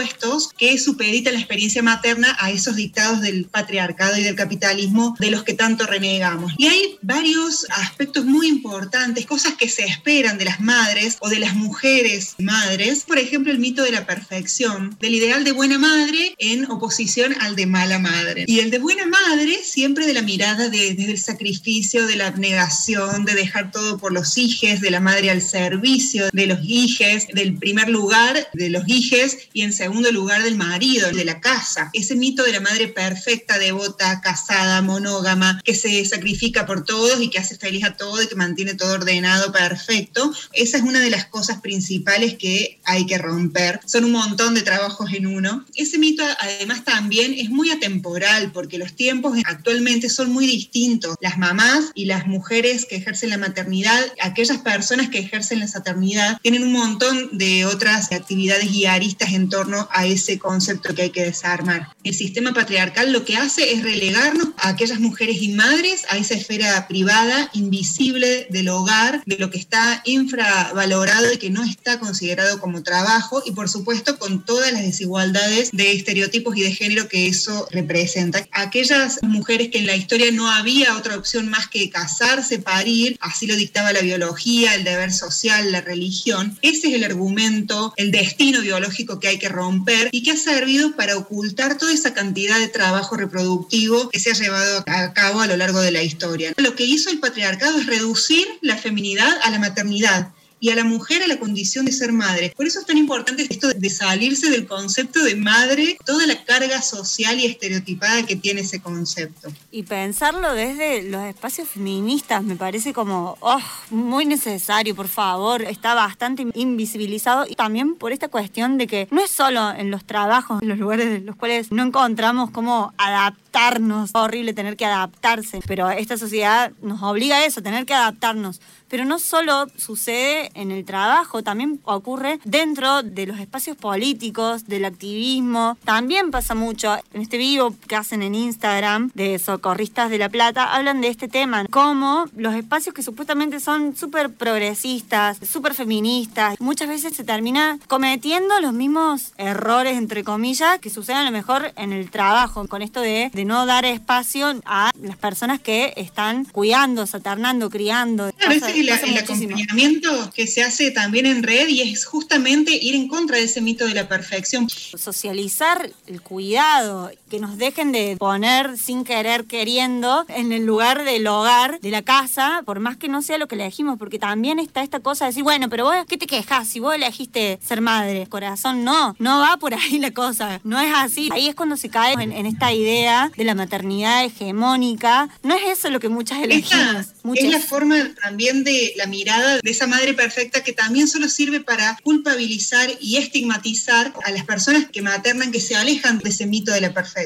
que 0.57 0.77
supeditan 0.77 1.33
la 1.33 1.39
experiencia 1.39 1.83
materna 1.83 2.35
a 2.39 2.51
esos 2.51 2.75
dictados 2.75 3.21
del 3.21 3.45
patriarcado 3.45 4.17
y 4.17 4.23
del 4.23 4.35
capitalismo 4.35 5.15
de 5.19 5.31
los 5.31 5.43
que 5.43 5.53
tanto 5.53 5.85
renegamos. 5.85 6.53
Y 6.57 6.67
hay 6.67 6.97
varios 7.01 7.65
aspectos 7.69 8.25
muy 8.25 8.47
importantes, 8.47 9.25
cosas 9.25 9.53
que 9.55 9.69
se 9.69 9.85
esperan 9.85 10.37
de 10.37 10.45
las 10.45 10.59
madres 10.59 11.17
o 11.19 11.29
de 11.29 11.39
las 11.39 11.55
mujeres 11.55 12.35
madres. 12.37 13.03
Por 13.07 13.17
ejemplo, 13.17 13.51
el 13.51 13.59
mito 13.59 13.83
de 13.83 13.91
la 13.91 14.05
perfección, 14.05 14.97
del 14.99 15.15
ideal 15.15 15.43
de 15.43 15.51
buena 15.51 15.77
madre 15.77 16.35
en 16.37 16.69
oposición 16.69 17.35
al 17.39 17.55
de 17.55 17.65
mala 17.65 17.99
madre. 17.99 18.45
Y 18.47 18.59
el 18.59 18.71
de 18.71 18.79
buena 18.79 19.05
madre 19.05 19.59
siempre 19.63 20.05
de 20.05 20.13
la 20.13 20.21
mirada 20.21 20.69
de, 20.69 20.93
desde 20.95 21.11
el 21.11 21.19
sacrificio, 21.19 22.07
de 22.07 22.15
la 22.15 22.27
abnegación, 22.27 23.25
de 23.25 23.33
dejar 23.33 23.71
todo 23.71 23.97
por 23.97 24.11
los 24.11 24.37
hijes, 24.37 24.81
de 24.81 24.91
la 24.91 24.99
madre 24.99 25.29
al 25.29 25.41
servicio 25.41 26.29
de 26.31 26.47
los 26.47 26.59
hijes, 26.63 27.27
del 27.33 27.57
primer 27.57 27.89
lugar 27.89 28.47
de 28.53 28.69
los 28.69 28.83
hijes 28.87 29.37
y 29.53 29.63
en 29.63 29.73
segundo 29.73 29.88
lugar 30.11 30.43
del 30.43 30.55
marido, 30.55 31.11
de 31.11 31.25
la 31.25 31.39
casa. 31.39 31.89
Ese 31.93 32.15
mito 32.15 32.43
de 32.43 32.53
la 32.53 32.61
madre 32.61 32.87
perfecta, 32.87 33.57
devota, 33.57 34.21
casada, 34.21 34.81
monógama, 34.81 35.61
que 35.63 35.75
se 35.75 36.03
sacrifica 36.05 36.65
por 36.65 36.85
todos 36.85 37.21
y 37.21 37.29
que 37.29 37.39
hace 37.39 37.57
feliz 37.57 37.83
a 37.83 37.95
todo 37.95 38.21
y 38.21 38.27
que 38.27 38.35
mantiene 38.35 38.73
todo 38.73 38.93
ordenado, 38.93 39.51
perfecto. 39.51 40.33
Esa 40.53 40.77
es 40.77 40.83
una 40.83 40.99
de 40.99 41.09
las 41.09 41.25
cosas 41.25 41.61
principales 41.61 42.35
que 42.37 42.79
hay 42.85 43.05
que 43.05 43.17
romper. 43.17 43.79
Son 43.85 44.05
un 44.05 44.11
montón 44.11 44.53
de 44.53 44.61
trabajos 44.61 45.11
en 45.13 45.27
uno. 45.27 45.65
Ese 45.75 45.97
mito 45.97 46.23
además 46.39 46.83
también 46.83 47.33
es 47.33 47.49
muy 47.49 47.71
atemporal 47.71 48.51
porque 48.51 48.77
los 48.77 48.95
tiempos 48.95 49.37
actualmente 49.45 50.09
son 50.09 50.31
muy 50.31 50.47
distintos. 50.47 51.15
Las 51.21 51.37
mamás 51.37 51.91
y 51.95 52.05
las 52.05 52.27
mujeres 52.27 52.85
que 52.85 52.97
ejercen 52.97 53.29
la 53.29 53.37
maternidad, 53.37 53.99
aquellas 54.21 54.59
personas 54.59 55.09
que 55.09 55.19
ejercen 55.19 55.59
la 55.59 55.67
paternidad, 55.67 56.37
tienen 56.41 56.63
un 56.63 56.73
montón 56.73 57.37
de 57.37 57.65
otras 57.65 58.11
actividades 58.11 58.71
y 58.71 58.85
aristas 58.85 59.33
en 59.33 59.49
torno 59.49 59.78
a 59.91 60.05
ese 60.05 60.39
concepto 60.39 60.93
que 60.93 61.03
hay 61.03 61.09
que 61.11 61.23
desarmar. 61.23 61.89
El 62.03 62.13
sistema 62.13 62.53
patriarcal 62.53 63.11
lo 63.11 63.25
que 63.25 63.37
hace 63.37 63.73
es 63.73 63.83
relegarnos 63.83 64.49
a 64.57 64.69
aquellas 64.69 64.99
mujeres 64.99 65.41
y 65.41 65.49
madres 65.49 66.05
a 66.09 66.17
esa 66.17 66.33
esfera 66.33 66.87
privada, 66.87 67.49
invisible 67.53 68.47
del 68.49 68.69
hogar, 68.69 69.21
de 69.25 69.37
lo 69.37 69.49
que 69.49 69.57
está 69.57 70.01
infravalorado 70.05 71.31
y 71.31 71.37
que 71.37 71.49
no 71.49 71.63
está 71.63 71.99
considerado 71.99 72.59
como 72.59 72.83
trabajo 72.83 73.41
y 73.45 73.51
por 73.51 73.69
supuesto 73.69 74.17
con 74.17 74.43
todas 74.45 74.71
las 74.71 74.81
desigualdades 74.81 75.69
de 75.71 75.91
estereotipos 75.91 76.55
y 76.57 76.61
de 76.61 76.73
género 76.73 77.07
que 77.07 77.27
eso 77.27 77.67
representa. 77.71 78.45
Aquellas 78.51 79.19
mujeres 79.21 79.69
que 79.69 79.79
en 79.79 79.87
la 79.87 79.95
historia 79.95 80.31
no 80.31 80.49
había 80.49 80.95
otra 80.97 81.17
opción 81.17 81.49
más 81.49 81.67
que 81.67 81.89
casarse, 81.89 82.59
parir, 82.59 83.17
así 83.21 83.47
lo 83.47 83.55
dictaba 83.55 83.93
la 83.93 84.01
biología, 84.01 84.75
el 84.75 84.83
deber 84.83 85.11
social, 85.13 85.71
la 85.71 85.81
religión, 85.81 86.57
ese 86.61 86.87
es 86.87 86.93
el 86.93 87.03
argumento, 87.03 87.93
el 87.97 88.11
destino 88.11 88.61
biológico 88.61 89.19
que 89.19 89.27
hay 89.27 89.39
que 89.39 89.49
romper 89.49 89.68
y 90.11 90.23
que 90.23 90.31
ha 90.31 90.37
servido 90.37 90.95
para 90.95 91.17
ocultar 91.17 91.77
toda 91.77 91.93
esa 91.93 92.13
cantidad 92.13 92.59
de 92.59 92.67
trabajo 92.67 93.17
reproductivo 93.17 94.09
que 94.09 94.19
se 94.19 94.31
ha 94.31 94.33
llevado 94.33 94.83
a 94.87 95.13
cabo 95.13 95.41
a 95.41 95.47
lo 95.47 95.57
largo 95.57 95.81
de 95.81 95.91
la 95.91 96.03
historia. 96.03 96.53
Lo 96.57 96.75
que 96.75 96.85
hizo 96.85 97.09
el 97.09 97.19
patriarcado 97.19 97.79
es 97.79 97.85
reducir 97.85 98.47
la 98.61 98.77
feminidad 98.77 99.37
a 99.43 99.51
la 99.51 99.59
maternidad 99.59 100.31
y 100.59 100.69
a 100.69 100.75
la 100.75 100.83
mujer 100.83 101.23
a 101.23 101.27
la 101.27 101.39
condición 101.39 101.85
de 101.85 101.91
ser 101.91 102.11
madre. 102.11 102.53
Por 102.55 102.65
eso 102.65 102.79
es 102.79 102.85
tan 102.85 102.97
importante 102.97 103.47
esto 103.49 103.69
de 103.69 103.89
salirse 103.89 104.49
del 104.49 104.67
concepto 104.67 105.23
de 105.23 105.35
madre, 105.35 105.97
toda 106.05 106.25
la 106.27 106.43
carga 106.43 106.81
social 106.81 107.39
y 107.39 107.45
estereotipada 107.45 108.25
que 108.25 108.35
tiene 108.35 108.61
ese 108.61 108.79
concepto. 108.79 109.49
Y 109.71 109.83
pensarlo 109.83 110.53
desde 110.53 111.03
los 111.03 111.23
espacios 111.23 111.69
feministas 111.69 112.43
me 112.43 112.55
parece 112.55 112.93
como 112.93 113.37
oh, 113.39 113.61
muy 113.89 114.25
necesario, 114.25 114.95
por 114.95 115.07
favor. 115.07 115.61
Está 115.61 115.93
bastante 115.93 116.45
invisibilizado 116.53 117.45
y 117.47 117.55
también 117.55 117.95
por 117.95 118.11
esta 118.11 118.27
cuestión 118.27 118.77
de 118.77 118.87
que 118.87 119.07
no 119.11 119.21
es 119.23 119.31
solo 119.31 119.71
en 119.71 119.91
los 119.91 120.05
trabajos, 120.05 120.61
en 120.61 120.69
los 120.69 120.77
lugares 120.77 121.07
en 121.07 121.25
los 121.25 121.35
cuales 121.35 121.71
no 121.71 121.83
encontramos 121.83 122.51
cómo 122.51 122.93
adaptarnos. 122.97 124.09
Es 124.09 124.15
horrible 124.15 124.53
tener 124.53 124.75
que 124.75 124.85
adaptarse, 124.85 125.61
pero 125.67 125.89
esta 125.89 126.17
sociedad 126.17 126.71
nos 126.81 127.01
obliga 127.01 127.37
a 127.37 127.45
eso, 127.45 127.61
tener 127.61 127.85
que 127.85 127.93
adaptarnos. 127.93 128.61
Pero 128.89 129.05
no 129.05 129.19
solo 129.19 129.67
sucede 129.77 130.51
en 130.53 130.71
el 130.71 130.85
trabajo, 130.85 131.43
también 131.43 131.79
ocurre 131.83 132.39
dentro 132.43 133.03
de 133.03 133.27
los 133.27 133.39
espacios 133.39 133.77
políticos, 133.77 134.67
del 134.67 134.85
activismo. 134.85 135.77
También 135.83 136.31
pasa 136.31 136.55
mucho. 136.55 136.95
En 137.13 137.21
este 137.21 137.37
vivo 137.37 137.75
que 137.87 137.95
hacen 137.95 138.21
en 138.21 138.35
Instagram 138.35 139.11
de 139.13 139.39
Socorristas 139.39 140.09
de 140.09 140.17
la 140.17 140.29
Plata, 140.29 140.73
hablan 140.75 141.01
de 141.01 141.07
este 141.07 141.27
tema, 141.27 141.65
como 141.69 142.25
los 142.35 142.55
espacios 142.55 142.93
que 142.93 143.03
supuestamente 143.03 143.59
son 143.59 143.95
súper 143.95 144.31
progresistas, 144.33 145.37
súper 145.37 145.73
feministas, 145.73 146.59
muchas 146.59 146.87
veces 146.87 147.15
se 147.15 147.23
termina 147.23 147.79
cometiendo 147.87 148.59
los 148.61 148.73
mismos 148.73 149.33
errores, 149.37 149.97
entre 149.97 150.23
comillas, 150.23 150.79
que 150.79 150.89
suceden 150.89 151.19
a 151.19 151.25
lo 151.25 151.31
mejor 151.31 151.71
en 151.75 151.93
el 151.93 152.09
trabajo, 152.09 152.67
con 152.67 152.81
esto 152.81 153.01
de, 153.01 153.29
de 153.33 153.45
no 153.45 153.65
dar 153.65 153.85
espacio 153.85 154.59
a 154.65 154.91
las 155.01 155.17
personas 155.17 155.59
que 155.59 155.93
están 155.95 156.45
cuidando, 156.45 157.05
saternando, 157.05 157.69
criando 157.69 158.31
el, 158.79 159.17
acompañamiento 159.17 160.31
que 160.33 160.47
se 160.47 160.63
hace 160.63 160.91
también 160.91 161.25
en 161.25 161.43
red 161.43 161.67
y 161.67 161.81
es 161.81 162.05
justamente 162.05 162.71
ir 162.71 162.95
en 162.95 163.07
contra 163.07 163.37
de 163.37 163.43
ese 163.43 163.61
mito 163.61 163.85
de 163.85 163.93
la 163.93 164.07
perfección. 164.07 164.67
Socializar 164.69 165.91
el 166.07 166.21
cuidado, 166.21 167.11
que 167.29 167.39
nos 167.39 167.57
dejen 167.57 167.91
de 167.91 168.17
poner 168.17 168.77
sin 168.77 169.03
querer 169.03 169.45
queriendo 169.45 170.25
en 170.27 170.51
el 170.51 170.65
lugar 170.65 171.05
del 171.05 171.27
hogar, 171.27 171.79
de 171.79 171.91
la 171.91 172.01
casa, 172.01 172.63
por 172.65 172.79
más 172.79 172.97
que 172.97 173.07
no 173.07 173.21
sea 173.21 173.37
lo 173.37 173.47
que 173.47 173.55
elegimos, 173.55 173.97
porque 173.97 174.17
también 174.17 174.59
está 174.59 174.81
esta 174.81 174.99
cosa 174.99 175.25
de 175.25 175.29
decir, 175.29 175.43
bueno, 175.43 175.69
pero 175.69 175.85
vos, 175.85 175.95
¿qué 176.07 176.17
te 176.17 176.25
quejas 176.25 176.67
si 176.67 176.79
vos 176.79 176.95
elegiste 176.95 177.59
ser 177.63 177.81
madre? 177.81 178.25
Corazón, 178.27 178.83
no, 178.83 179.15
no 179.19 179.39
va 179.39 179.57
por 179.57 179.73
ahí 179.75 179.99
la 179.99 180.11
cosa, 180.11 180.59
no 180.63 180.79
es 180.79 180.91
así. 180.93 181.29
Ahí 181.31 181.47
es 181.47 181.55
cuando 181.55 181.77
se 181.77 181.89
cae 181.89 182.13
en, 182.13 182.45
esta 182.45 182.73
idea 182.73 183.31
de 183.37 183.43
la 183.43 183.53
maternidad 183.53 184.25
hegemónica. 184.25 185.29
No 185.43 185.55
es 185.55 185.77
eso 185.77 185.89
lo 185.91 185.99
que 185.99 186.09
muchas 186.09 186.41
elegimos. 186.41 187.13
Es 187.35 187.49
la 187.49 187.59
forma 187.59 187.95
también 188.23 188.63
de 188.63 188.93
la 188.97 189.05
mirada 189.05 189.59
de 189.61 189.71
esa 189.71 189.85
madre 189.85 190.15
perfecta 190.15 190.63
que 190.63 190.73
también 190.73 191.07
solo 191.07 191.29
sirve 191.29 191.59
para 191.59 191.97
culpabilizar 192.03 192.89
y 192.99 193.17
estigmatizar 193.17 194.13
a 194.25 194.31
las 194.31 194.45
personas 194.45 194.87
que 194.91 195.03
maternan, 195.03 195.51
que 195.51 195.59
se 195.59 195.75
alejan 195.75 196.17
de 196.17 196.29
ese 196.29 196.47
mito 196.47 196.71
de 196.71 196.81
la 196.81 196.91
perfección 196.91 197.18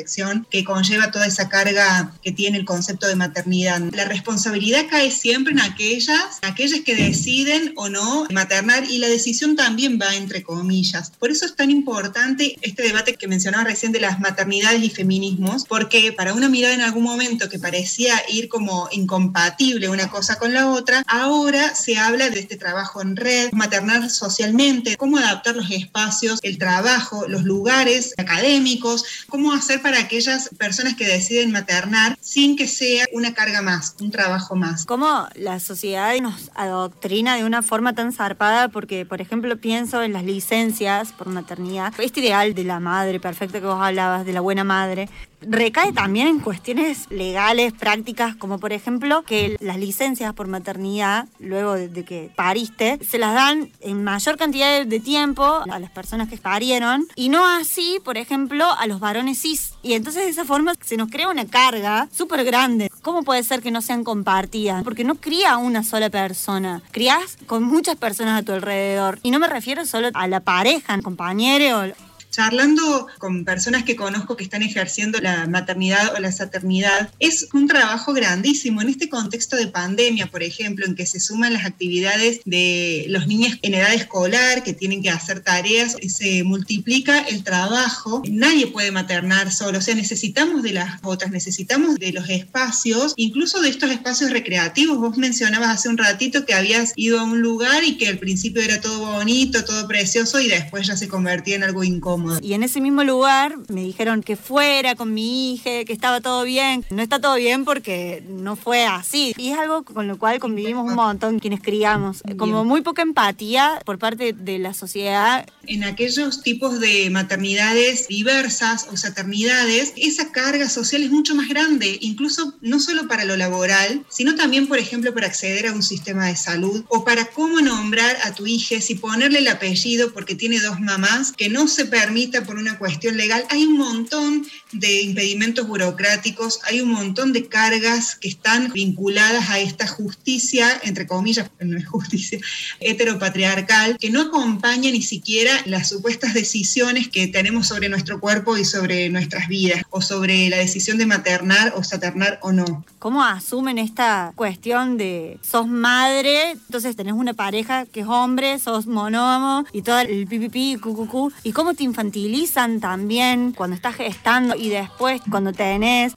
que 0.50 0.64
conlleva 0.64 1.12
toda 1.12 1.28
esa 1.28 1.50
carga 1.50 2.14
que 2.24 2.32
tiene 2.32 2.58
el 2.58 2.66
concepto 2.66 3.08
de 3.08 3.16
maternidad. 3.16 3.82
La 3.92 4.06
responsabilidad 4.06 4.86
cae 4.90 5.12
siempre 5.12 5.54
en 5.54 5.62
aquellas, 5.62 6.40
aquellas 6.42 6.82
que 6.82 6.96
deciden 6.96 7.74
o 7.76 7.90
no 7.90 8.26
maternar 8.32 8.86
y 8.90 8.98
la 8.98 9.08
decisión 9.08 9.56
también 9.56 10.00
va 10.02 10.16
entre 10.16 10.44
comillas. 10.44 11.12
Por 11.20 11.32
eso 11.32 11.46
es 11.46 11.56
tan 11.56 11.72
importante 11.72 12.56
este 12.62 12.84
debate 12.84 13.16
que 13.16 13.28
mencionaba 13.28 13.64
recién 13.66 13.92
de 13.92 14.00
las 14.00 14.20
maternidades 14.20 14.84
y 14.84 14.90
feminismos, 14.90 15.66
porque 15.68 16.12
para 16.14 16.34
una 16.34 16.50
mirada 16.50 16.74
en 16.74 16.82
algún 16.82 17.04
momento 17.04 17.50
que 17.50 17.60
parecía 17.60 18.16
ir 18.30 18.50
como 18.50 18.88
incompatible 18.92 19.90
una 19.90 20.10
cosa 20.10 20.38
con 20.38 20.54
la 20.54 20.70
otra, 20.70 21.04
ahora 21.08 21.76
se 21.76 21.98
habla 21.98 22.30
de 22.30 22.40
este 22.40 22.58
trabajo 22.58 23.02
en 23.02 23.16
red, 23.16 23.52
maternar 23.52 24.10
socialmente, 24.10 24.98
cómo 24.98 25.18
adaptar 25.18 25.56
los 25.56 25.70
espacios, 25.72 26.40
el 26.44 26.58
trabajo, 26.58 27.28
los 27.28 27.44
lugares 27.44 28.14
académicos, 28.18 29.06
cómo 29.28 29.54
hacer 29.54 29.82
para 29.84 30.00
aquellas 30.00 30.50
personas 30.58 30.96
que 30.96 31.06
deciden 31.06 31.52
maternar 31.52 32.18
sin 32.20 32.56
que 32.56 32.68
sea 32.68 33.06
una 33.14 33.34
carga 33.34 33.62
más, 33.62 33.96
un 34.00 34.10
trabajo 34.10 34.56
más. 34.56 34.86
Cómo 34.86 35.28
la 35.36 35.60
sociedad 35.60 36.16
nos 36.22 36.50
adoctrina 36.56 37.36
de 37.36 37.44
una 37.44 37.62
forma 37.62 37.94
tan 37.94 38.14
zarpada 38.14 38.70
porque, 38.70 39.06
por 39.06 39.22
ejemplo, 39.22 39.58
pienso 39.58 40.02
en 40.02 40.14
las 40.14 40.24
licencias 40.24 41.12
por 41.12 41.28
maternidad, 41.28 41.94
este 42.00 42.22
ideal 42.22 42.54
de 42.54 42.64
la 42.64 42.80
madre 42.80 43.20
perfecta 43.20 43.60
que 43.60 43.66
vos 43.68 43.82
hablabas, 43.82 44.26
de 44.26 44.34
la 44.34 44.42
buena 44.42 44.64
madre, 44.64 45.10
recae 45.48 45.92
también 45.94 46.28
en 46.28 46.40
cuestiones 46.40 47.10
legales, 47.10 47.74
prácticas, 47.74 48.36
como 48.36 48.60
por 48.60 48.74
ejemplo 48.74 49.24
que 49.24 49.58
las 49.60 49.78
licencias 49.78 50.34
por 50.34 50.48
maternidad, 50.48 51.28
luego 51.40 51.74
de, 51.74 52.04
que 52.04 52.32
pariste, 52.36 53.00
se 53.08 53.18
las 53.18 53.34
dan 53.34 53.72
en 53.80 54.04
mayor 54.04 54.38
cantidad 54.38 54.86
de 54.86 55.00
tiempo 55.00 55.44
a 55.44 55.80
las 55.80 55.92
personas 55.92 56.30
que 56.30 56.38
parieron 56.38 57.08
y 57.16 57.30
no 57.30 57.48
así, 57.48 58.00
por 58.04 58.18
ejemplo, 58.18 58.66
a 58.72 58.88
los 58.88 59.00
varones 59.00 59.42
cis. 59.42 59.74
Y 59.82 59.94
entonces 59.94 60.24
de 60.24 60.30
esa 60.30 60.46
forma 60.46 60.74
se 60.82 60.98
nos 60.98 61.10
crea 61.10 61.30
una 61.30 61.46
carga 61.46 62.08
súper 62.12 62.44
grande. 62.44 62.90
¿Cómo 63.02 63.24
puede 63.24 63.44
ser 63.44 63.62
que 63.62 63.72
no 63.72 63.82
sean 63.82 64.04
compartidas? 64.04 64.84
Porque 64.84 65.04
no 65.04 65.16
cría 65.16 65.58
una 65.58 65.84
sola 65.84 66.10
persona, 66.10 66.82
crías 66.92 67.38
con 67.46 67.64
muchas 67.64 67.96
personas 67.96 68.42
a 68.42 68.46
tu 68.46 68.54
alrededor. 68.54 69.20
Y 69.24 69.32
no 69.32 69.40
me 69.40 69.48
refiero 69.48 69.86
solo 69.86 70.10
a 70.14 70.28
la 70.28 70.40
pareja, 70.40 71.00
compañero 71.02 71.94
charlando 72.34 73.08
con 73.20 73.46
personas 73.46 73.84
que 73.84 73.96
conozco 73.96 74.36
que 74.36 74.44
están 74.44 74.64
ejerciendo 74.64 75.20
la 75.20 75.46
maternidad 75.46 76.16
o 76.16 76.20
la 76.20 76.32
saternidad, 76.32 77.12
es 77.20 77.48
un 77.54 77.68
trabajo 77.68 78.12
grandísimo. 78.12 78.82
En 78.82 78.90
este 78.90 79.08
contexto 79.08 79.56
de 79.56 79.68
pandemia, 79.68 80.28
por 80.28 80.42
ejemplo, 80.42 80.86
en 80.86 80.96
que 80.96 81.06
se 81.06 81.20
suman 81.20 81.54
las 81.54 81.66
actividades 81.66 82.42
de 82.46 83.06
los 83.10 83.28
niños 83.28 83.60
en 83.62 83.76
edad 83.76 83.94
escolar 83.94 84.64
que 84.64 84.74
tienen 84.74 85.04
que 85.04 85.12
hacer 85.12 85.42
tareas, 85.42 85.96
se 86.08 86.44
multiplica 86.44 87.20
el 87.20 87.44
trabajo. 87.44 88.24
Nadie 88.28 88.68
puede 88.68 88.92
maternar 88.92 89.52
solo, 89.52 89.78
o 89.78 89.82
sea, 89.82 89.94
necesitamos 89.94 90.64
de 90.64 90.74
las 90.74 91.00
otras, 91.04 91.32
necesitamos 91.32 92.00
de 92.00 92.14
los 92.14 92.30
espacios, 92.30 93.14
incluso 93.16 93.62
de 93.62 93.70
estos 93.70 93.92
espacios 93.92 94.32
recreativos. 94.32 94.98
Vos 94.98 95.18
mencionabas 95.18 95.70
hace 95.70 95.90
un 95.90 95.98
ratito 95.98 96.46
que 96.46 96.56
habías 96.56 96.94
ido 96.96 97.20
a 97.20 97.24
un 97.24 97.42
lugar 97.42 97.84
y 97.84 97.98
que 97.98 98.08
al 98.08 98.18
principio 98.18 98.64
era 98.64 98.82
todo 98.82 99.14
bonito, 99.14 99.64
todo 99.64 99.88
precioso 99.88 100.40
y 100.42 100.48
después 100.48 100.88
ya 100.88 100.98
se 100.98 101.08
convertía 101.08 101.58
en 101.58 101.64
algo 101.64 101.84
incómodo. 101.84 102.23
Y 102.42 102.54
en 102.54 102.64
ese 102.64 102.82
mismo 102.82 103.04
lugar 103.04 103.56
me 103.70 103.82
dijeron 103.82 104.24
que 104.24 104.36
fuera 104.36 104.96
con 104.96 105.14
mi 105.14 105.54
hija, 105.54 105.84
que 105.86 105.94
estaba 105.94 106.22
todo 106.22 106.44
bien. 106.44 106.86
No 106.90 107.02
está 107.02 107.20
todo 107.20 107.36
bien 107.36 107.66
porque 107.66 108.24
no 108.28 108.56
fue 108.56 108.86
así. 108.86 109.34
Y 109.38 109.50
es 109.50 109.60
algo 109.60 109.84
con 109.84 110.08
lo 110.08 110.18
cual 110.18 110.40
convivimos 110.40 110.88
un 110.88 110.96
montón 110.96 111.40
quienes 111.40 111.62
criamos. 111.62 112.24
Como 112.38 112.64
muy 112.66 112.82
poca 112.82 113.02
empatía 113.02 113.82
por 113.86 114.00
parte 114.00 114.34
de 114.34 114.60
la 114.60 114.74
sociedad. 114.74 115.46
En 115.66 115.84
aquellos 115.84 116.42
tipos 116.42 116.80
de 116.80 117.10
maternidades 117.10 118.08
diversas 118.08 118.88
o 118.92 118.98
saternidades, 118.98 119.94
esa 119.98 120.32
carga 120.32 120.70
social 120.70 121.04
es 121.04 121.12
mucho 121.12 121.36
más 121.36 121.48
grande, 121.50 121.98
incluso 122.02 122.54
no 122.62 122.80
solo 122.80 123.08
para 123.08 123.26
lo 123.26 123.36
laboral, 123.38 124.06
sino 124.10 124.36
también, 124.36 124.68
por 124.68 124.80
ejemplo, 124.80 125.14
para 125.14 125.28
acceder 125.28 125.68
a 125.68 125.74
un 125.74 125.84
sistema 125.84 126.28
de 126.28 126.36
salud 126.36 126.84
o 126.90 127.04
para 127.04 127.26
cómo 127.26 127.62
nombrar 127.62 128.18
a 128.24 128.34
tu 128.34 128.46
hija, 128.48 128.82
si 128.82 128.96
ponerle 128.96 129.40
el 129.40 129.48
apellido 129.48 130.14
porque 130.14 130.36
tiene 130.36 130.60
dos 130.60 130.80
mamás, 130.80 131.32
que 131.32 131.50
no 131.50 131.68
se 131.68 131.86
permite 131.86 132.13
por 132.46 132.58
una 132.58 132.78
cuestión 132.78 133.18
legal. 133.18 133.44
Hay 133.50 133.64
un 133.64 133.78
montón 133.78 134.46
de 134.72 135.02
impedimentos 135.02 135.68
burocráticos, 135.68 136.60
hay 136.64 136.80
un 136.80 136.92
montón 136.92 137.34
de 137.34 137.48
cargas 137.48 138.16
que 138.16 138.28
están 138.28 138.72
vinculadas 138.72 139.50
a 139.50 139.60
esta 139.60 139.88
justicia, 139.88 140.80
entre 140.84 141.08
comillas, 141.08 141.50
no 141.60 141.78
es 141.78 141.88
justicia, 141.88 142.40
heteropatriarcal, 142.80 143.98
que 143.98 144.12
no 144.12 144.22
acompaña 144.22 144.92
ni 144.92 145.02
siquiera 145.02 145.52
las 145.66 145.90
supuestas 145.90 146.36
decisiones 146.36 147.08
que 147.08 147.28
tenemos 147.28 147.68
sobre 147.68 147.90
nuestro 147.90 148.20
cuerpo 148.20 148.58
y 148.58 148.66
sobre 148.66 149.10
nuestras 149.10 149.48
vidas, 149.48 149.82
o 149.90 150.02
sobre 150.02 150.50
la 150.50 150.58
decisión 150.58 151.00
de 151.00 151.08
maternar 151.08 151.74
o 151.76 151.84
saternar 151.84 152.40
o 152.44 152.52
no. 152.52 152.86
¿Cómo 153.00 153.24
asumen 153.24 153.80
esta 153.80 154.34
cuestión 154.36 154.98
de 154.98 155.40
sos 155.42 155.68
madre, 155.68 156.52
entonces 156.52 156.96
tenés 156.96 157.14
una 157.14 157.34
pareja 157.34 157.86
que 157.86 158.02
es 158.02 158.08
hombre, 158.08 158.60
sos 158.60 158.86
monógamo 158.86 159.66
y 159.74 159.82
todo 159.82 160.00
el 160.00 160.28
pipipi, 160.28 160.78
cucucú, 160.78 161.32
y 161.44 161.52
cómo 161.52 161.74
te 161.74 161.84
infantilizan 162.04 162.82
también 162.82 163.54
cuando 163.54 163.78
estás 163.78 163.96
gestando 163.96 164.56
y 164.58 164.68
después 164.68 165.22
cuando 165.32 165.54
tenés 165.54 166.12